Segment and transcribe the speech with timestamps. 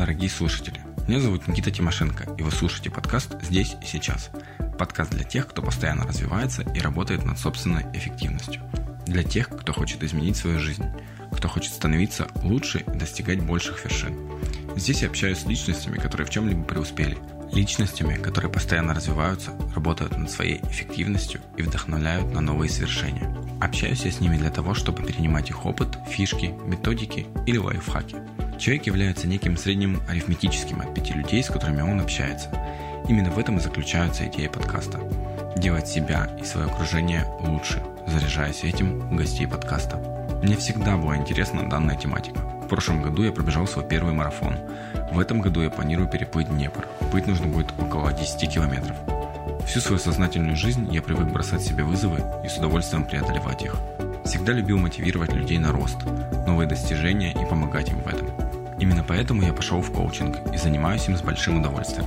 [0.00, 0.80] дорогие слушатели!
[1.06, 4.30] Меня зовут Никита Тимошенко, и вы слушаете подкаст «Здесь и сейчас».
[4.78, 8.62] Подкаст для тех, кто постоянно развивается и работает над собственной эффективностью.
[9.04, 10.86] Для тех, кто хочет изменить свою жизнь,
[11.30, 14.16] кто хочет становиться лучше и достигать больших вершин.
[14.74, 17.18] Здесь я общаюсь с личностями, которые в чем-либо преуспели,
[17.52, 23.36] личностями, которые постоянно развиваются, работают над своей эффективностью и вдохновляют на новые свершения.
[23.60, 28.16] Общаюсь я с ними для того, чтобы перенимать их опыт, фишки, методики или лайфхаки–
[28.60, 32.50] Человек является неким средним арифметическим от пяти людей, с которыми он общается.
[33.08, 35.00] Именно в этом и заключается идея подкаста.
[35.56, 39.96] Делать себя и свое окружение лучше, заряжаясь этим у гостей подкаста.
[40.42, 42.38] Мне всегда была интересна данная тематика.
[42.38, 44.56] В прошлом году я пробежал свой первый марафон.
[45.10, 46.86] В этом году я планирую переплыть Днепр.
[47.10, 48.94] Плыть нужно будет около 10 километров.
[49.66, 53.74] Всю свою сознательную жизнь я привык бросать себе вызовы и с удовольствием преодолевать их.
[54.26, 55.96] Всегда любил мотивировать людей на рост,
[56.46, 58.49] новые достижения и помогать им в этом.
[58.80, 62.06] Именно поэтому я пошел в коучинг и занимаюсь им с большим удовольствием.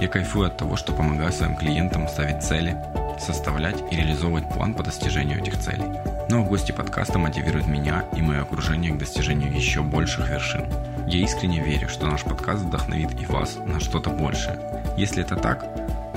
[0.00, 2.76] Я кайфую от того, что помогаю своим клиентам ставить цели,
[3.18, 5.84] составлять и реализовывать план по достижению этих целей.
[6.28, 10.64] Ну а гости подкаста мотивируют меня и мое окружение к достижению еще больших вершин.
[11.06, 14.58] Я искренне верю, что наш подкаст вдохновит и вас на что-то большее.
[14.96, 15.64] Если это так,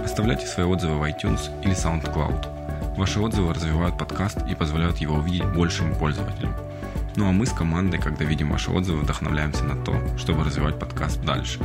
[0.03, 2.97] оставляйте свои отзывы в iTunes или SoundCloud.
[2.97, 6.53] Ваши отзывы развивают подкаст и позволяют его увидеть большим пользователям.
[7.17, 11.23] Ну а мы с командой, когда видим ваши отзывы, вдохновляемся на то, чтобы развивать подкаст
[11.23, 11.59] дальше.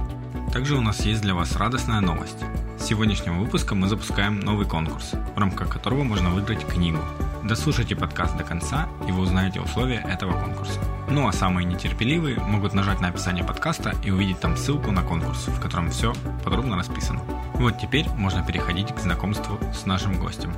[0.53, 2.39] Также у нас есть для вас радостная новость.
[2.79, 7.01] С сегодняшнего выпуска мы запускаем новый конкурс, в рамках которого можно выиграть книгу.
[7.43, 10.79] Дослушайте подкаст до конца, и вы узнаете условия этого конкурса.
[11.09, 15.49] Ну а самые нетерпеливые могут нажать на описание подкаста и увидеть там ссылку на конкурс,
[15.49, 16.13] в котором все
[16.45, 17.23] подробно расписано.
[17.55, 20.53] Вот теперь можно переходить к знакомству с нашим гостем.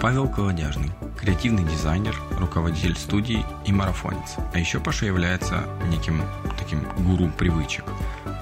[0.00, 4.36] Павел Колодяжный, креативный дизайнер, руководитель студии и марафонец.
[4.52, 6.22] А еще Паша является неким
[6.58, 7.84] таким гуру привычек.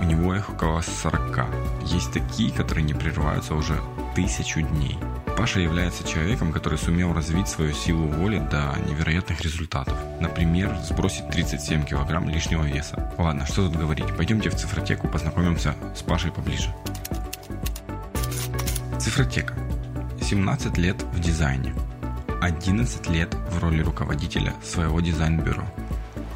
[0.00, 1.46] У него их около 40.
[1.84, 3.80] Есть такие, которые не прерываются уже
[4.16, 4.98] тысячу дней.
[5.36, 9.96] Паша является человеком, который сумел развить свою силу воли до невероятных результатов.
[10.20, 13.12] Например, сбросить 37 килограмм лишнего веса.
[13.16, 16.74] Ладно, что тут говорить, пойдемте в цифротеку, познакомимся с Пашей поближе.
[18.98, 19.63] Цифротека
[20.24, 21.74] 17 лет в дизайне,
[22.40, 25.64] 11 лет в роли руководителя своего дизайн-бюро,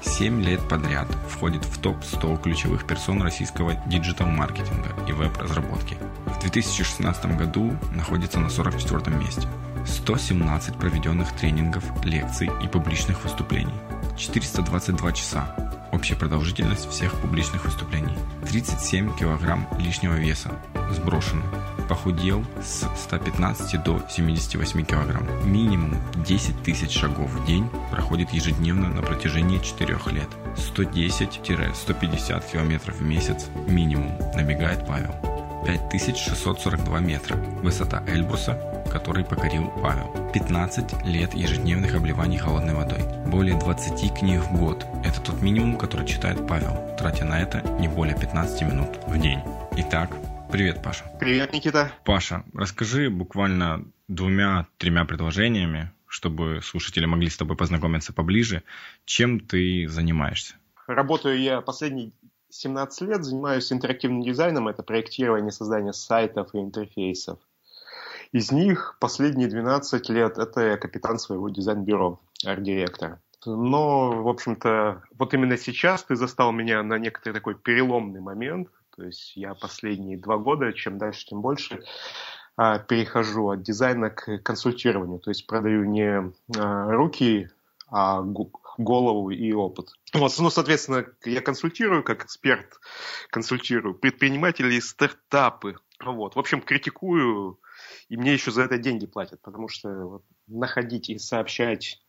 [0.02, 5.96] 7 лет подряд входит в топ-100 ключевых персон российского диджитал-маркетинга и веб-разработки.
[6.26, 9.48] В 2016 году находится на 44 месте.
[9.86, 13.72] 117 проведенных тренингов, лекций и публичных выступлений.
[14.18, 15.88] 422 часа.
[15.92, 18.18] Общая продолжительность всех публичных выступлений.
[18.46, 20.50] 37 килограмм лишнего веса
[20.90, 21.42] сброшено
[21.88, 25.26] похудел с 115 до 78 килограмм.
[25.44, 30.28] Минимум 10 тысяч шагов в день проходит ежедневно на протяжении 4 лет.
[30.56, 35.14] 110-150 километров в месяц минимум, набегает Павел.
[35.66, 40.30] 5642 метра– высота Эльбруса, который покорил Павел.
[40.32, 43.00] 15 лет ежедневных обливаний холодной водой.
[43.26, 47.88] Более 20 книг в год– это тот минимум, который читает Павел, тратя на это не
[47.88, 49.40] более 15 минут в день.
[49.76, 50.10] Итак,
[50.50, 51.04] Привет, Паша.
[51.20, 51.92] Привет, Никита.
[52.04, 58.62] Паша, расскажи буквально двумя-тремя предложениями, чтобы слушатели могли с тобой познакомиться поближе,
[59.04, 60.54] чем ты занимаешься.
[60.86, 62.12] Работаю я последние
[62.48, 67.38] 17 лет, занимаюсь интерактивным дизайном, это проектирование, создание сайтов и интерфейсов.
[68.32, 73.20] Из них последние 12 лет это я капитан своего дизайн-бюро, арт-директор.
[73.44, 79.04] Но, в общем-то, вот именно сейчас ты застал меня на некоторый такой переломный момент, то
[79.04, 81.84] есть я последние два года, чем дальше, тем больше,
[82.56, 85.20] а, перехожу от дизайна к консультированию.
[85.20, 87.48] То есть продаю не а, руки,
[87.86, 88.22] а
[88.76, 89.90] голову и опыт.
[90.12, 92.80] Вот, ну, соответственно, я консультирую, как эксперт
[93.30, 95.76] консультирую предпринимателей, стартапы.
[96.04, 96.34] Вот.
[96.34, 97.60] В общем, критикую,
[98.08, 102.00] и мне еще за это деньги платят, потому что вот, находить и сообщать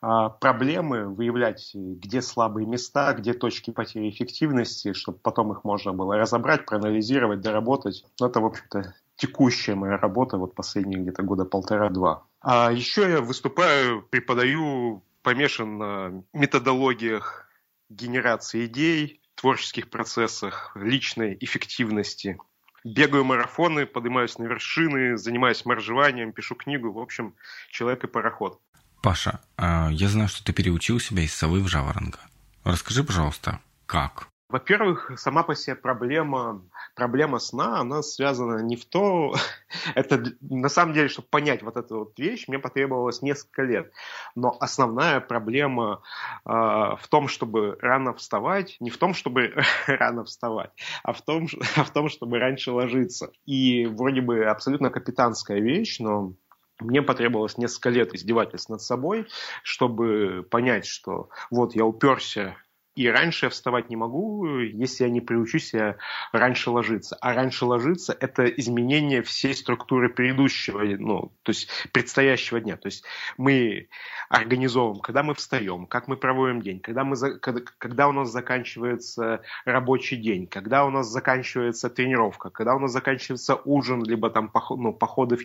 [0.00, 6.64] проблемы, выявлять, где слабые места, где точки потери эффективности, чтобы потом их можно было разобрать,
[6.64, 8.04] проанализировать, доработать.
[8.18, 12.24] Ну, это, в общем-то, текущая моя работа вот последние где-то года полтора-два.
[12.40, 17.46] А еще я выступаю, преподаю, помешан на методологиях
[17.90, 22.38] генерации идей, творческих процессах, личной эффективности.
[22.82, 26.90] Бегаю марафоны, поднимаюсь на вершины, занимаюсь моржеванием, пишу книгу.
[26.90, 27.34] В общем,
[27.70, 28.58] человек и пароход.
[29.02, 32.20] Паша, а, я знаю, что ты переучил себя из совы в жаворонка.
[32.64, 34.28] Расскажи, пожалуйста, как?
[34.48, 36.62] Во-первых, сама по себе проблема
[36.94, 39.34] проблема сна, она связана не в то...
[39.94, 43.92] это на самом деле, чтобы понять вот эту вот вещь, мне потребовалось несколько лет.
[44.34, 46.02] Но основная проблема
[46.44, 49.54] э, в том, чтобы рано вставать, не в том, чтобы
[49.86, 50.70] рано вставать,
[51.02, 51.46] а в том,
[51.76, 53.30] а в том, чтобы раньше ложиться.
[53.46, 56.34] И вроде бы абсолютно капитанская вещь, но
[56.80, 59.26] мне потребовалось несколько лет издевательств над собой,
[59.62, 62.56] чтобы понять, что вот я уперся
[62.96, 65.96] и раньше я вставать не могу, если я не приучусь себя
[66.32, 67.16] раньше ложиться.
[67.20, 72.76] А раньше ложиться– это изменение всей структуры предыдущего, ну, то есть предстоящего дня.
[72.76, 73.04] То есть
[73.36, 73.88] мы
[74.28, 79.42] организовываем, когда мы встаем, как мы проводим день, когда, мы, когда, когда у нас заканчивается
[79.64, 84.92] рабочий день, когда у нас заканчивается тренировка, когда у нас заканчивается ужин, либо там ну,
[84.92, 85.44] походы в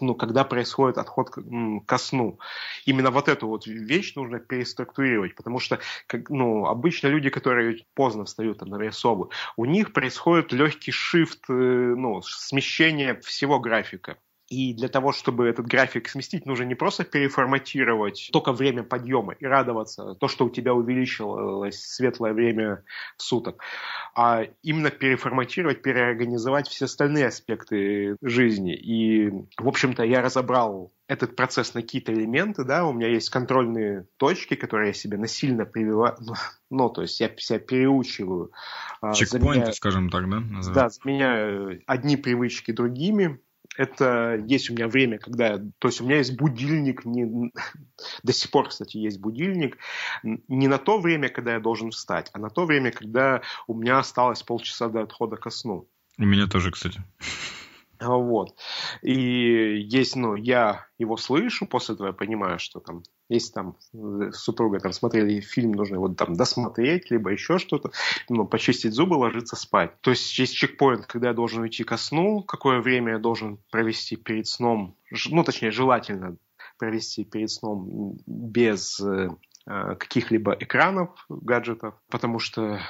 [0.00, 1.30] ну, когда происходит отход
[1.86, 2.38] ко сну.
[2.84, 5.78] Именно вот эту вот вещь нужно переструктурировать, потому что
[6.28, 11.52] ну, обычно люди, которые поздно встают, там, например, собы, у них происходит легкий шифт, э,
[11.52, 14.18] ну, смещение всего графика.
[14.48, 19.44] И для того, чтобы этот график сместить, нужно не просто переформатировать только время подъема и
[19.44, 22.84] радоваться, то, что у тебя увеличилось светлое время
[23.16, 23.60] суток,
[24.14, 28.74] а именно переформатировать, переорганизовать все остальные аспекты жизни.
[28.74, 34.06] И, в общем-то, я разобрал этот процесс на какие-то элементы, да, у меня есть контрольные
[34.16, 36.34] точки, которые я себе насильно прививаю, ну,
[36.70, 38.50] ну то есть я себя переучиваю.
[39.00, 40.40] А, Чекпоинты, заменяю, скажем так, да?
[40.40, 40.72] Называется?
[40.72, 43.40] Да, заменяю одни привычки другими,
[43.76, 45.58] это есть у меня время, когда...
[45.78, 47.52] То есть у меня есть будильник, не,
[48.22, 49.78] до сих пор, кстати, есть будильник,
[50.22, 53.98] не на то время, когда я должен встать, а на то время, когда у меня
[53.98, 55.88] осталось полчаса до отхода ко сну.
[56.18, 57.02] У меня тоже, кстати.
[58.00, 58.56] Вот.
[59.02, 59.12] И
[59.78, 64.78] есть, ну, я его слышу, после этого я понимаю, что там, если там э, супруга
[64.80, 67.90] там смотрели фильм, нужно его там досмотреть, либо еще что-то,
[68.28, 70.00] ну, почистить зубы, ложиться спать.
[70.00, 74.16] То есть есть чекпоинт, когда я должен уйти ко сну, какое время я должен провести
[74.16, 74.96] перед сном,
[75.30, 76.36] ну, точнее, желательно
[76.78, 79.30] провести перед сном без э,
[79.66, 82.80] э, каких-либо экранов, гаджетов, потому что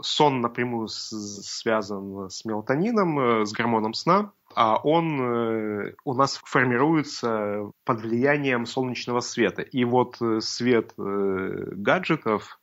[0.00, 7.70] сон напрямую связан с мелатонином, э, с гормоном сна, а он э, у нас формируется
[7.84, 9.62] под влиянием солнечного света.
[9.62, 12.58] И вот э, свет гаджетов,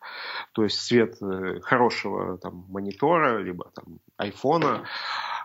[0.54, 1.18] то есть свет
[1.64, 4.86] хорошего там, монитора, либо там, айфона,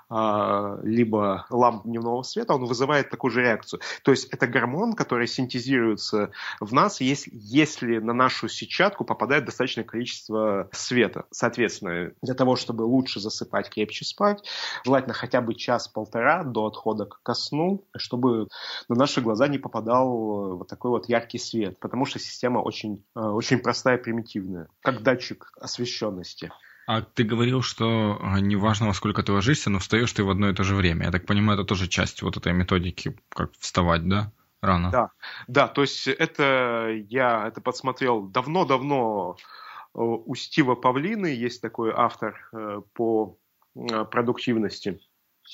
[0.08, 3.81] либо ламп дневного света, он вызывает такую же реакцию.
[4.03, 6.31] То есть это гормон, который синтезируется
[6.61, 11.25] в нас, если, если на нашу сетчатку попадает достаточное количество света.
[11.31, 14.44] Соответственно, для того, чтобы лучше засыпать, крепче спать,
[14.85, 18.49] желательно хотя бы час-полтора до отхода ко сну, чтобы
[18.88, 23.20] на наши глаза не попадал вот такой вот яркий свет, потому что система очень, э,
[23.20, 26.50] очень простая примитивная, как датчик освещенности.
[26.86, 30.48] А ты говорил, что а, неважно, во сколько ты ложишься, но встаешь ты в одно
[30.48, 31.06] и то же время.
[31.06, 34.32] Я так понимаю, это тоже часть вот этой методики, как вставать, да?
[34.62, 34.90] Рано.
[34.90, 35.10] Да,
[35.48, 42.48] да, то есть это я это подсмотрел давно-давно э, у Стива Павлины, есть такой автор
[42.52, 43.36] э, по
[43.74, 45.00] э, продуктивности.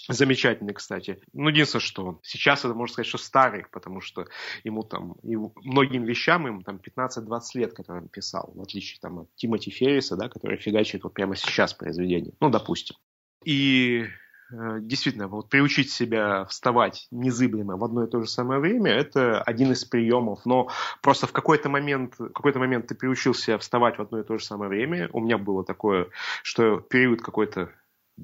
[0.08, 1.20] Замечательный, кстати.
[1.32, 4.26] Ну, единственное, что сейчас это можно сказать, что старый, потому что
[4.64, 9.20] ему там, и многим вещам ему там 15-20 лет, которые он писал, в отличие там
[9.20, 12.32] от Тимоти Ферриса, да, который фигачит вот прямо сейчас произведение.
[12.40, 12.96] Ну, допустим.
[13.44, 14.06] И
[14.52, 19.42] э, действительно, вот приучить себя вставать незыблемо в одно и то же самое время, это
[19.42, 20.46] один из приемов.
[20.46, 20.70] Но
[21.02, 24.44] просто в какой-то момент, в какой-то момент ты приучился вставать в одно и то же
[24.44, 25.10] самое время.
[25.12, 26.08] У меня было такое,
[26.42, 27.72] что период какой-то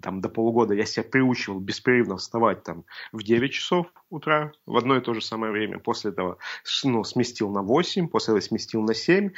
[0.01, 4.97] там до полугода я себя приучивал беспрерывно вставать там в 9 часов утра в одно
[4.97, 5.79] и то же самое время.
[5.79, 6.39] После этого
[6.85, 9.31] ну, сместил на 8, после этого сместил на 7,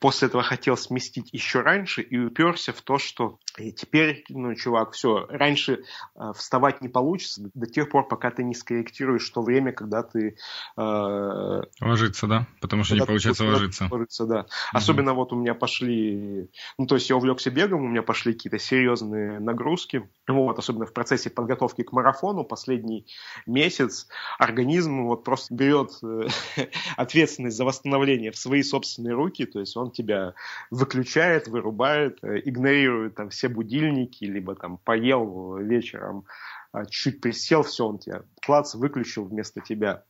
[0.00, 4.92] после этого хотел сместить еще раньше и уперся в то, что и теперь, ну, чувак,
[4.92, 9.72] все, раньше э, вставать не получится до тех пор, пока ты не скорректируешь то время,
[9.72, 10.36] когда ты...
[10.76, 12.46] Э, ложиться, да?
[12.60, 13.88] Потому что не получается ложиться.
[13.90, 14.40] Ложиться, да.
[14.40, 14.48] Угу.
[14.72, 16.50] Особенно вот у меня пошли...
[16.78, 20.08] Ну, то есть я увлекся бегом, у меня пошли какие-то серьезные нагрузки.
[20.28, 23.06] Вот, особенно в процессе подготовки к марафону последний
[23.46, 24.08] месяц
[24.38, 26.28] организм вот просто берет э,
[26.96, 30.34] ответственность за восстановление в свои собственные руки, то есть он тебя
[30.70, 36.24] выключает, вырубает, э, игнорирует там все будильники, либо там поел вечером,
[36.70, 40.04] а, чуть присел, все, он тебя клац выключил вместо тебя,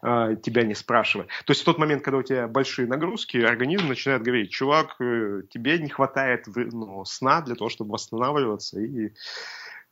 [0.00, 1.26] а, тебя не спрашивая.
[1.44, 5.42] То есть в тот момент, когда у тебя большие нагрузки, организм начинает говорить, чувак, э,
[5.50, 9.12] тебе не хватает ну, сна для того, чтобы восстанавливаться и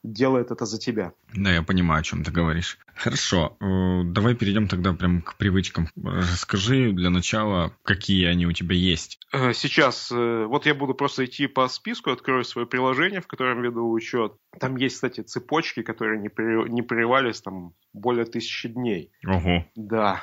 [0.07, 1.13] делает это за тебя.
[1.35, 2.79] Да, я понимаю, о чем ты говоришь.
[2.95, 5.89] Хорошо, э, давай перейдем тогда прям к привычкам.
[5.97, 9.19] Расскажи для начала, какие они у тебя есть.
[9.33, 13.63] Э, сейчас, э, вот я буду просто идти по списку, открою свое приложение, в котором
[13.63, 14.35] веду учет.
[14.59, 16.29] Там есть, кстати, цепочки, которые не,
[16.83, 19.13] прерывались там более тысячи дней.
[19.27, 19.67] Ого.
[19.75, 20.23] Да.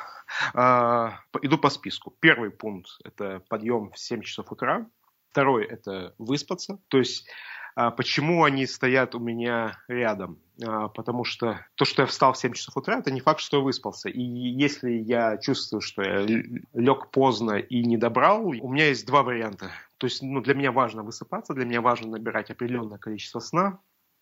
[0.54, 2.16] А, иду по списку.
[2.20, 4.88] Первый пункт– это подъем в 7 часов утра.
[5.30, 6.80] Второй– это выспаться.
[6.88, 7.28] То есть
[7.76, 10.40] почему они стоят у меня рядом?
[10.64, 13.58] А, потому что то, что я встал в 7 часов утра, это не факт, что
[13.58, 14.10] я выспался.
[14.10, 16.26] И если я чувствую, что я
[16.74, 19.72] лег поздно и не добрал, у меня есть два варианта.
[19.98, 23.80] То есть ну, для меня важно высыпаться, для меня важно набирать определенное количество сна.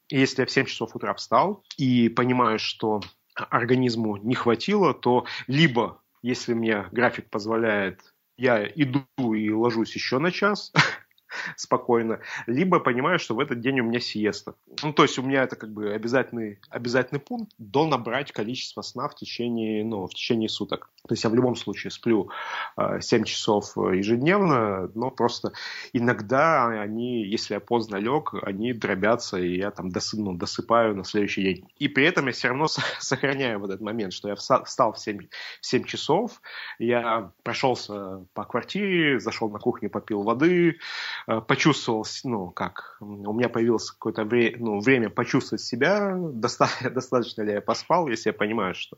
[0.08, 3.02] И если я в 7 часов утра встал и понимаю, что
[3.36, 8.02] организму не хватило, то либо, если мне график позволяет,
[8.38, 10.72] я иду и ложусь еще на час,
[11.56, 14.56] спокойно, либо понимаю, что в этот день у меня сиеста.
[14.84, 19.08] Ну, то есть у меня это как бы обязательный, обязательный пункт до набрать количество сна
[19.08, 20.90] в течение, ну, в течение суток.
[21.08, 22.30] То есть я в любом случае сплю
[22.78, 25.54] э, 7 часов ежедневно, но просто
[25.94, 31.04] иногда они, если я поздно лег, они дробятся, и я там дос, ну, досыпаю на
[31.04, 31.68] следующий день.
[31.78, 32.68] И при этом я все равно
[33.00, 35.28] сохраняю в этот момент, что я встал в 7,
[35.62, 36.42] в 7 часов,
[36.80, 40.78] я прошелся по квартире, зашел на кухню, попил воды,
[41.21, 47.44] Э, почувствовал, ну, как, у меня появилось какое-то вре- ну, время почувствовать себя, доста- достаточно
[47.44, 48.98] ли я поспал, если я понимаю, что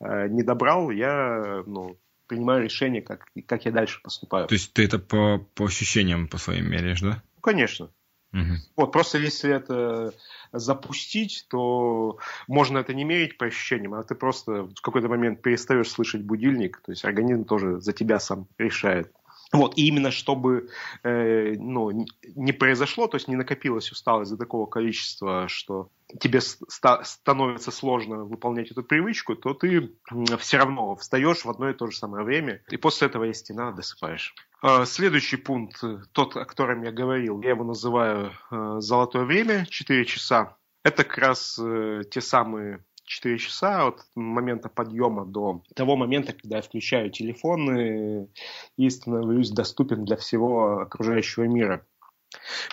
[0.00, 4.46] э, не добрал, я, ну, принимаю решение, как, как я дальше поступаю.
[4.46, 7.22] То есть ты это по, по ощущениям по своим меряешь, да?
[7.36, 7.90] Ну, конечно.
[8.32, 8.54] Угу.
[8.76, 10.12] Вот, просто если это
[10.52, 15.88] запустить, то можно это не мерить по ощущениям, а ты просто в какой-то момент перестаешь
[15.88, 19.10] слышать будильник, то есть организм тоже за тебя сам решает.
[19.52, 20.68] Вот, и именно чтобы
[21.02, 25.88] э, ну, не произошло, то есть не накопилась усталость за такого количества, что
[26.20, 29.90] тебе ста- становится сложно выполнять эту привычку, то ты
[30.38, 33.78] все равно встаешь в одно и то же самое время, и после этого, если надо,
[33.78, 34.34] досыпаешь.
[34.62, 40.04] Э, следующий пункт, тот, о котором я говорил, я его называю э, «золотое время», 4
[40.04, 40.58] часа.
[40.84, 46.56] Это как раз э, те самые 4 часа от момента подъема до того момента, когда
[46.56, 48.28] я включаю телефон
[48.76, 51.84] и становлюсь доступен для всего окружающего мира.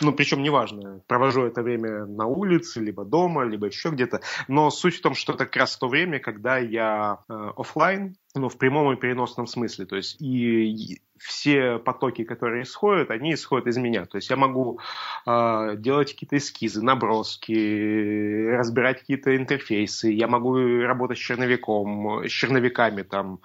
[0.02, 4.20] Ну, причем неважно, провожу это время на улице, либо дома, либо еще где-то.
[4.50, 8.50] Но суть в том, что это как раз то время, когда я э, офлайн, ну,
[8.50, 9.86] в прямом и переносном смысле.
[9.86, 14.06] То есть и все потоки, которые исходят, они исходят из меня.
[14.06, 14.80] То есть я могу
[15.26, 20.12] э, делать какие-то эскизы, наброски, разбирать какие-то интерфейсы.
[20.12, 23.40] Я могу работать с черновиком, с черновиками там.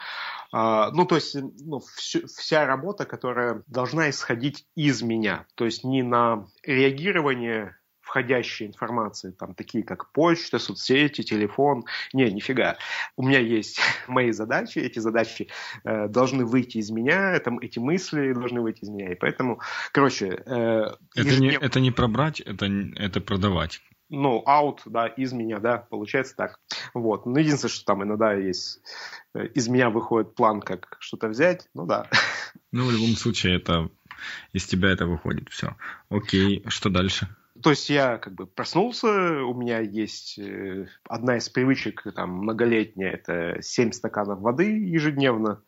[0.53, 5.47] Э, ну, то есть ну, всю, вся работа, которая должна исходить из меня.
[5.55, 7.77] То есть не на реагирование
[8.11, 11.85] входящей информации, там такие как почта, соцсети, телефон.
[12.12, 12.76] Не, нифига.
[13.17, 15.49] У меня есть мои задачи, эти задачи
[15.85, 19.12] э, должны выйти из меня, это, эти мысли должны выйти из меня.
[19.12, 19.61] И поэтому,
[19.93, 20.43] короче...
[20.45, 23.81] Э, это, не, это не пробрать, это, это продавать
[24.12, 26.59] ну, out, да, из меня, да, получается так.
[26.95, 27.26] Вот.
[27.26, 28.81] Ну, единственное, что там иногда есть,
[29.37, 32.09] э, из меня выходит план, как что-то взять, ну да.
[32.73, 33.88] Ну, в любом случае, это
[34.52, 35.76] из тебя это выходит, все.
[36.09, 37.29] Окей, что дальше?
[37.62, 43.12] То есть я как бы проснулся, у меня есть э, одна из привычек там многолетняя,
[43.12, 45.62] это 7 стаканов воды ежедневно.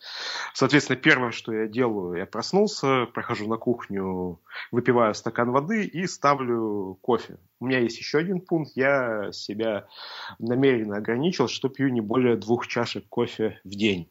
[0.55, 6.99] Соответственно, первое, что я делаю, я проснулся, прохожу на кухню, выпиваю стакан воды и ставлю
[7.03, 7.39] кофе.
[7.61, 9.87] У меня есть еще один пункт, я себя
[10.39, 14.11] намеренно ограничил, что пью не более двух чашек кофе в день.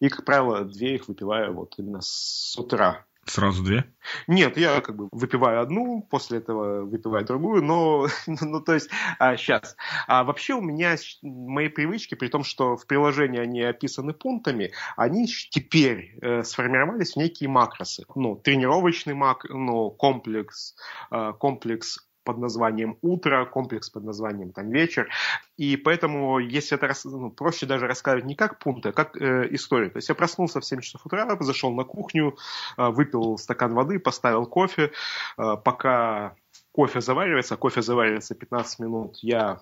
[0.00, 3.06] И, как правило, две их выпиваю вот именно с утра.
[3.26, 3.84] Сразу две?
[4.26, 9.36] Нет, я как бы выпиваю одну, после этого выпиваю другую, но, ну, то есть, а,
[9.36, 9.76] сейчас.
[10.06, 15.26] А вообще у меня мои привычки, при том, что в приложении они описаны пунктами, они
[15.26, 18.04] теперь э, сформировались в некие макросы.
[18.14, 20.74] Ну, тренировочный мак, ну, комплекс,
[21.10, 25.08] э, комплекс под названием «Утро», комплекс под названием там «Вечер».
[25.56, 29.90] И поэтому, если это ну, проще даже рассказывать не как пункты, а как э, историю.
[29.90, 32.36] То есть я проснулся в 7 часов утра, зашел на кухню,
[32.76, 34.90] э, выпил стакан воды, поставил кофе.
[35.38, 36.34] Э, пока
[36.72, 39.60] кофе заваривается, кофе заваривается 15 минут, я а,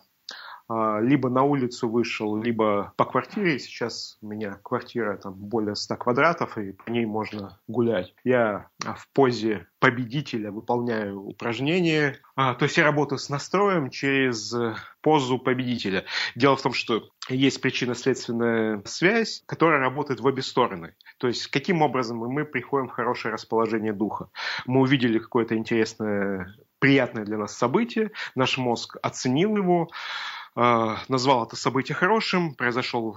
[1.01, 3.59] либо на улицу вышел, либо по квартире.
[3.59, 8.15] Сейчас у меня квартира там более 100 квадратов, и по ней можно гулять.
[8.25, 12.21] Я а, в позе победителя выполняю упражнения.
[12.37, 14.55] А, то есть я работаю с настроем через
[15.01, 16.05] позу победителя.
[16.35, 20.95] Дело в том, что есть причинно-следственная связь, которая работает в обе стороны.
[21.19, 24.29] То есть каким образом мы приходим в хорошее расположение духа.
[24.67, 31.57] Мы увидели какое-то интересное приятное для нас событие, наш мозг оценил его, э, назвал это
[31.57, 33.17] событие хорошим, произошел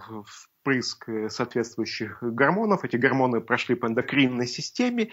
[0.65, 2.83] впрыск э, соответствующих гормонов.
[2.83, 5.09] Эти гормоны прошли по эндокринной системе,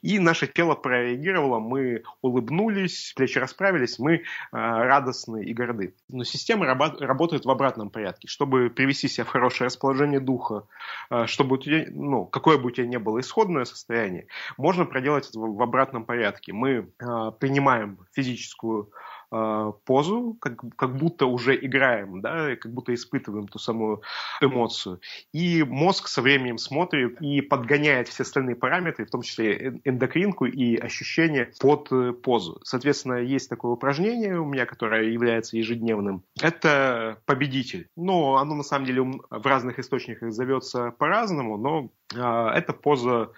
[0.00, 1.58] и наше тело прореагировало.
[1.58, 5.94] Мы улыбнулись, плечи расправились, мы э, радостны и горды.
[6.08, 8.28] Но система работает в обратном порядке.
[8.28, 10.66] Чтобы привести себя в хорошее расположение духа,
[11.10, 14.26] э, чтобы ну, какое бы у тебя ни было исходное состояние,
[14.56, 16.52] можно проделать это в обратном порядке.
[16.54, 16.90] Мы
[17.38, 18.90] принимаем физическую
[19.34, 24.02] э, позу, как, как будто уже играем, да, как будто испытываем ту самую
[24.40, 25.00] эмоцию.
[25.32, 30.76] И мозг со временем смотрит и подгоняет все остальные параметры, в том числе эндокринку и
[30.76, 32.60] ощущения под э, позу.
[32.64, 36.22] Соответственно, есть такое упражнение у меня, которое является ежедневным.
[36.40, 37.88] Это победитель.
[37.96, 43.30] Но оно на самом деле в разных источниках зовется по-разному, но э, это поза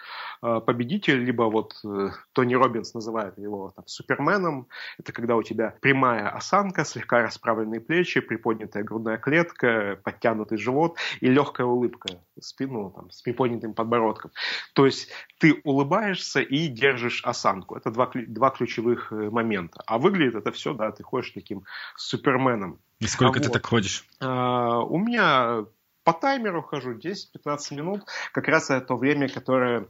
[0.42, 4.66] э, победитель, либо вот э, Тони Робинс называет его там, суперменом.
[4.98, 11.28] Это когда у тебя прямая осанка, слегка расправленные плечи, приподнятая грудная клетка, подтянутый живот и
[11.28, 12.08] легкая улыбка
[12.40, 14.32] спину там, с приподнятым подбородком.
[14.74, 17.76] То есть ты улыбаешься и держишь осанку.
[17.76, 19.80] Это два, два ключевых э, момента.
[19.86, 21.62] А выглядит это все, да, ты ходишь таким
[21.94, 22.80] суперменом.
[22.98, 23.52] И сколько а ты вот.
[23.52, 24.04] так ходишь?
[24.18, 25.66] А, у меня
[26.02, 28.02] по таймеру хожу 10-15 минут.
[28.32, 29.86] Как раз это то время, которое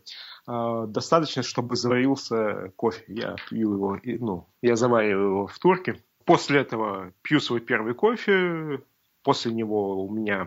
[0.47, 3.05] достаточно, чтобы заварился кофе.
[3.09, 6.03] Я пью его, ну, я завариваю его в турке.
[6.25, 8.81] После этого пью свой первый кофе,
[9.27, 10.47] После него у меня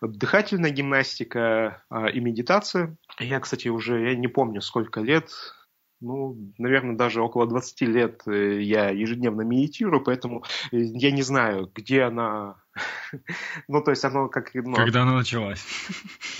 [0.00, 2.96] дыхательная гимнастика э, и медитация.
[3.18, 5.32] Я, кстати, уже я не помню, сколько лет,
[6.00, 11.68] ну, наверное, даже около 20 лет э, я ежедневно медитирую, поэтому э, я не знаю,
[11.74, 12.62] где она
[13.68, 14.54] ну, то есть оно как...
[14.54, 15.64] Ну, Когда оно началось?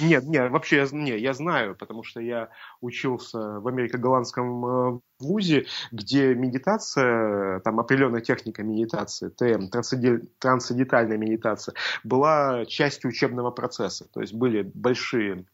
[0.01, 2.49] Нет, нет, вообще я, не, я знаю, потому что я
[2.81, 9.69] учился в америко-голландском э, вузе, где медитация, там определенная техника медитации, ТМ,
[10.39, 14.07] трансцендентальная медитация, была частью учебного процесса.
[14.13, 15.47] То есть были большие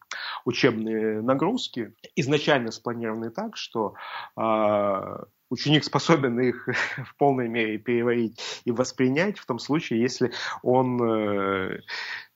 [0.45, 3.95] учебные нагрузки, изначально спланированные так, что
[4.37, 5.17] э,
[5.49, 6.67] ученик способен их
[7.05, 11.81] в полной мере переварить и воспринять в том случае, если он э,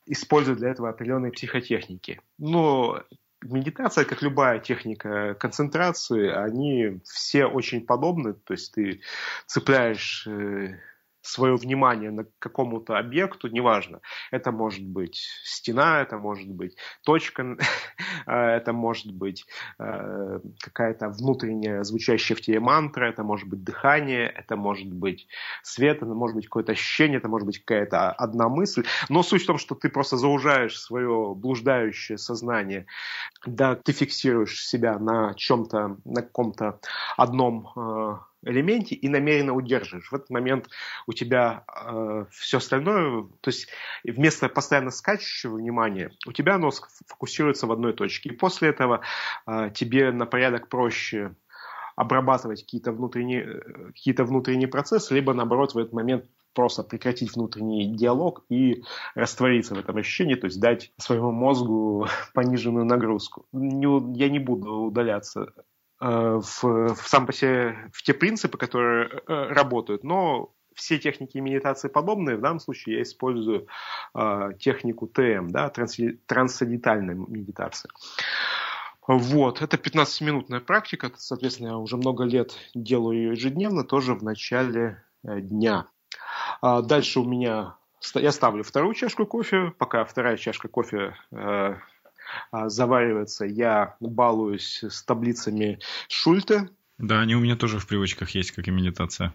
[0.06, 2.22] использует для этого определенные психотехники.
[2.38, 3.04] Но
[3.44, 8.34] медитация, как любая техника концентрации, они все очень подобны.
[8.34, 9.02] То есть ты
[9.48, 10.78] цепляешь э,
[11.22, 14.02] свое внимание на какому-то объекту, неважно.
[14.32, 17.58] Это может быть стена, это может быть точка,
[18.26, 19.46] а, это может быть
[19.80, 25.28] э, какая-то внутренняя звучащая в тебе мантра, это может быть дыхание, это может быть
[25.64, 28.86] свет, это может быть какое-то ощущение, это может быть какая-то одна мысль.
[29.10, 32.86] Но суть в том, что ты просто заужаешь свое блуждающее сознание,
[33.46, 36.80] да, ты фиксируешь себя на чем-то, на каком-то
[37.18, 40.12] одном э, элементе и намеренно удерживаешь.
[40.12, 40.70] В этот момент
[41.08, 43.68] у тебя э, все остальное, то есть
[44.04, 46.72] вместо постоянно скачущего внимания, у тебя оно
[47.08, 48.30] фокусируется в одной точке.
[48.30, 49.02] И после этого
[49.48, 51.36] э, тебе на порядок проще
[51.96, 57.96] обрабатывать какие-то внутренние, э, какие внутренние процессы, либо наоборот в этот момент просто прекратить внутренний
[57.96, 58.84] диалог и
[59.16, 63.46] раствориться в этом ощущении, то есть дать своему мозгу пониженную нагрузку.
[63.52, 65.54] Не, я не буду удаляться
[66.02, 66.64] в,
[66.96, 72.38] в сам по себе, в те принципы, которые э, работают, но все техники медитации подобные.
[72.38, 73.68] В данном случае я использую
[74.16, 77.92] э, технику ТМ, да, трансцендентальная медитация.
[79.08, 85.04] Вот, это 15-минутная практика, соответственно, я уже много лет делаю ее ежедневно, тоже в начале
[85.24, 85.88] э, дня.
[86.62, 87.76] А дальше у меня
[88.16, 91.76] я ставлю вторую чашку кофе, пока вторая чашка кофе э,
[92.52, 96.70] заваривается, я балуюсь с таблицами Шульте.
[96.98, 99.34] Да, они у меня тоже в привычках есть, как и медитация.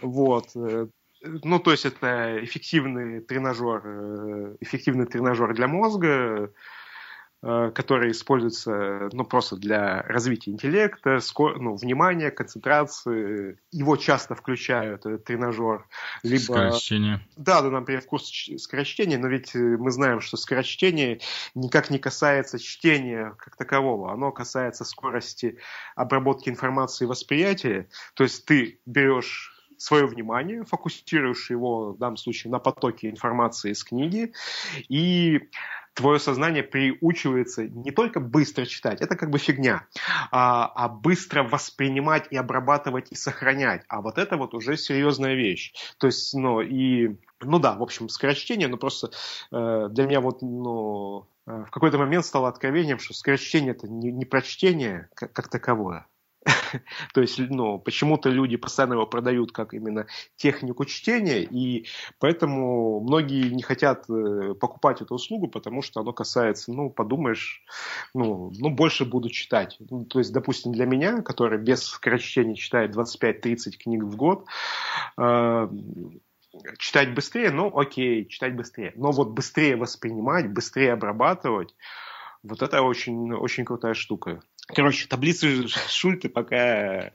[0.00, 0.50] Вот.
[0.54, 0.86] Э,
[1.22, 6.52] ну, то есть это эффективный тренажер, э, эффективный тренажер для мозга,
[7.42, 11.58] Э, который используется ну, просто для развития интеллекта, скор...
[11.58, 13.58] ну, внимания, концентрации.
[13.72, 15.86] Его часто включают, этот тренажер.
[16.22, 16.42] Либо...
[16.42, 17.26] Скорочтение.
[17.38, 21.20] Да, да, например, курс скорочтения, но ведь э, мы знаем, что скорочтение
[21.54, 24.12] никак не касается чтения как такового.
[24.12, 25.56] Оно касается скорости
[25.96, 27.88] обработки информации и восприятия.
[28.12, 33.82] То есть ты берешь свое внимание, фокусируешь его в данном случае на потоке информации из
[33.82, 34.34] книги
[34.90, 35.48] и
[36.00, 39.86] твое сознание приучивается не только быстро читать, это как бы фигня,
[40.30, 43.82] а, а быстро воспринимать и обрабатывать и сохранять.
[43.88, 45.74] А вот это вот уже серьезная вещь.
[45.98, 49.10] То есть, ну, и, ну да, в общем, скорочтение, но просто
[49.52, 54.10] э, для меня вот, ну, э, в какой-то момент стало откровением, что скорочтение это не,
[54.10, 56.06] не прочтение как, как таковое.
[57.14, 60.06] то есть, ну, почему-то люди постоянно его продают как именно
[60.36, 61.86] технику чтения, и
[62.18, 67.62] поэтому многие не хотят э, покупать эту услугу, потому что оно касается, ну, подумаешь,
[68.14, 69.76] ну, ну больше буду читать.
[69.90, 74.46] Ну, то есть, допустим, для меня, который без скорочтения читает 25-30 книг в год,
[75.18, 75.68] э,
[76.78, 78.92] читать быстрее, ну окей, читать быстрее.
[78.96, 81.74] Но вот быстрее воспринимать, быстрее обрабатывать,
[82.42, 84.40] вот это очень, очень крутая штука.
[84.74, 86.56] Короче, таблицы Шульты пока
[87.06, 87.10] э,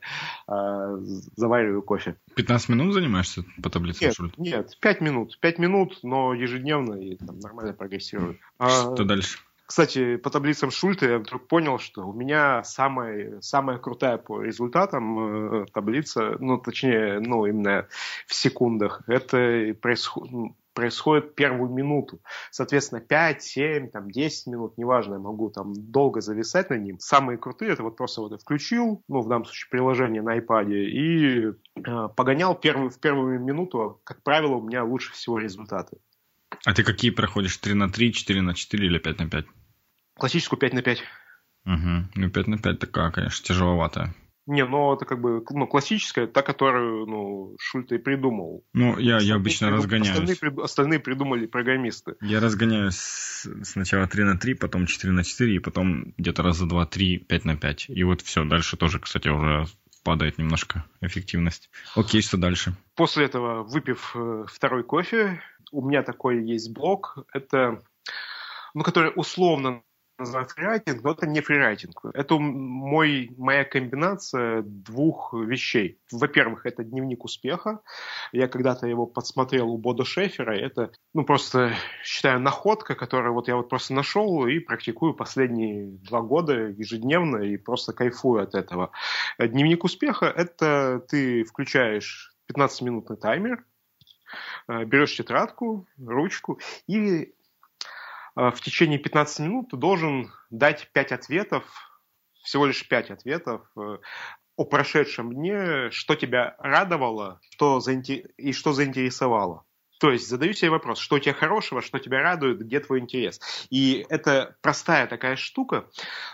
[1.36, 2.16] завариваю кофе.
[2.34, 4.34] 15 минут занимаешься по таблице нет, Шульты?
[4.40, 5.38] Нет, 5 минут.
[5.40, 8.38] 5 минут, но ежедневно и там, нормально прогрессирую.
[8.58, 9.38] Что а, дальше?
[9.66, 15.62] Кстати, по таблицам Шульта я вдруг понял, что у меня самая, самая крутая по результатам
[15.62, 17.88] э, таблица, ну, точнее, ну, именно
[18.28, 22.20] в секундах, это происходит происходит первую минуту.
[22.50, 26.98] Соответственно, 5, 7, там, 10 минут, неважно, я могу там долго зависать на ним.
[27.00, 30.70] Самые крутые, это вот просто вот я включил, ну, в данном случае, приложение на iPad,
[30.70, 35.96] и э, погонял первую, в первую минуту, как правило, у меня лучше всего результаты.
[36.64, 37.56] А ты какие проходишь?
[37.56, 39.46] 3 на 3, 4 на 4 или 5 на 5?
[40.18, 41.02] Классическую 5 на 5.
[41.64, 42.08] Угу.
[42.14, 44.14] Ну, 5 на 5 такая, конечно, тяжеловатая.
[44.46, 48.64] Не, ну это как бы ну, классическая, та, которую ну, Шульта и придумал.
[48.72, 49.78] Ну, я, я обычно придум...
[49.78, 50.18] разгоняюсь.
[50.18, 52.14] Остальные, остальные придумали программисты.
[52.20, 56.86] Я разгоняюсь сначала 3 на 3, потом 4 на 4, и потом где-то раза 2,
[56.86, 57.86] 3, 5 на 5.
[57.88, 59.66] И вот все, дальше тоже, кстати, уже
[60.04, 61.68] падает немножко эффективность.
[61.96, 62.76] Окей, что дальше?
[62.94, 67.82] После этого, выпив э, второй кофе, у меня такой есть блок, это,
[68.74, 69.82] ну, который условно
[70.18, 72.04] называют фрирайтинг, но это не фрирайтинг.
[72.14, 76.00] Это мой, моя комбинация двух вещей.
[76.10, 77.80] Во-первых, это дневник успеха.
[78.32, 80.56] Я когда-то его подсмотрел у Бода Шефера.
[80.56, 86.22] Это, ну, просто, считаю, находка, которую вот я вот просто нашел и практикую последние два
[86.22, 88.90] года ежедневно и просто кайфую от этого.
[89.38, 93.64] Дневник успеха– это ты включаешь 15-минутный таймер,
[94.68, 97.32] э, берешь тетрадку, ручку и
[98.36, 101.64] в течение 15 минут ты должен дать 5 ответов,
[102.42, 103.98] всего лишь 5 ответов э,
[104.56, 108.28] о прошедшем дне, что тебя радовало что заинтер...
[108.36, 109.64] и что заинтересовало.
[109.98, 113.40] То есть задаю себе вопрос, что у тебя хорошего, что тебя радует, где твой интерес.
[113.70, 115.88] И это простая такая штука,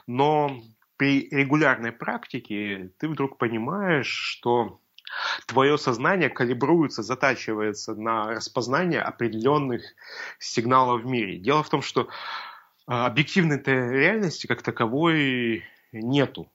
[0.06, 0.60] но
[0.96, 4.81] при регулярной практике ты вдруг понимаешь, что
[5.46, 9.82] твое сознание калибруется, затачивается на распознание определенных
[10.38, 11.38] сигналов в мире.
[11.38, 12.08] Дело в том, что
[12.86, 16.50] а, объективной реальности как таковой нету.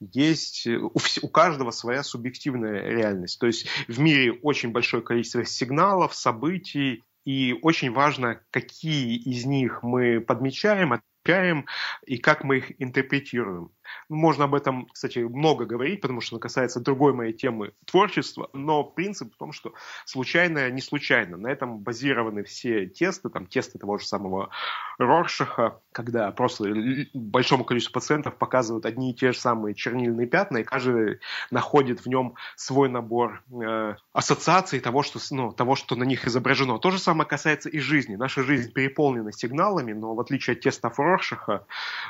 [0.00, 3.38] Есть у, у каждого своя субъективная реальность.
[3.38, 9.82] То есть в мире очень большое количество сигналов, событий, и очень важно, какие из них
[9.82, 11.66] мы подмечаем, отмечаем
[12.06, 13.70] и как мы их интерпретируем.
[14.08, 18.84] Можно об этом, кстати, много говорить, потому что оно касается другой моей темы творчества, но
[18.84, 19.74] принцип в том, что
[20.04, 21.36] случайное не случайно.
[21.36, 24.50] На этом базированы все тесты, там тесты того же самого
[24.98, 26.72] Роршаха, когда просто
[27.14, 32.06] большому количеству пациентов показывают одни и те же самые чернильные пятна, и каждый находит в
[32.06, 36.78] нем свой набор э, ассоциаций того что, ну, того, что на них изображено.
[36.78, 38.16] То же самое касается и жизни.
[38.16, 41.66] Наша жизнь переполнена сигналами, но в отличие от тестов Роршаха,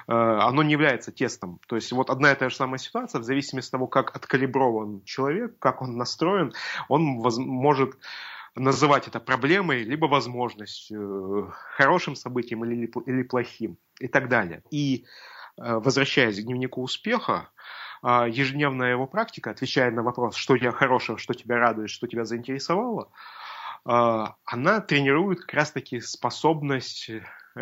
[0.07, 1.61] э, оно не является тестом.
[1.71, 5.05] То есть вот одна и та же самая ситуация, в зависимости от того, как откалиброван
[5.05, 6.53] человек, как он настроен,
[6.89, 7.97] он воз- может
[8.57, 14.65] называть это проблемой, либо возможностью, э, хорошим событием или, или плохим и так далее.
[14.73, 15.05] И
[15.59, 17.51] э, возвращаясь к дневнику успеха,
[18.03, 22.25] э, ежедневная его практика, отвечая на вопрос, что тебя хорошего, что тебя радует, что тебя
[22.25, 23.13] заинтересовало,
[23.85, 27.11] она тренирует как раз-таки способность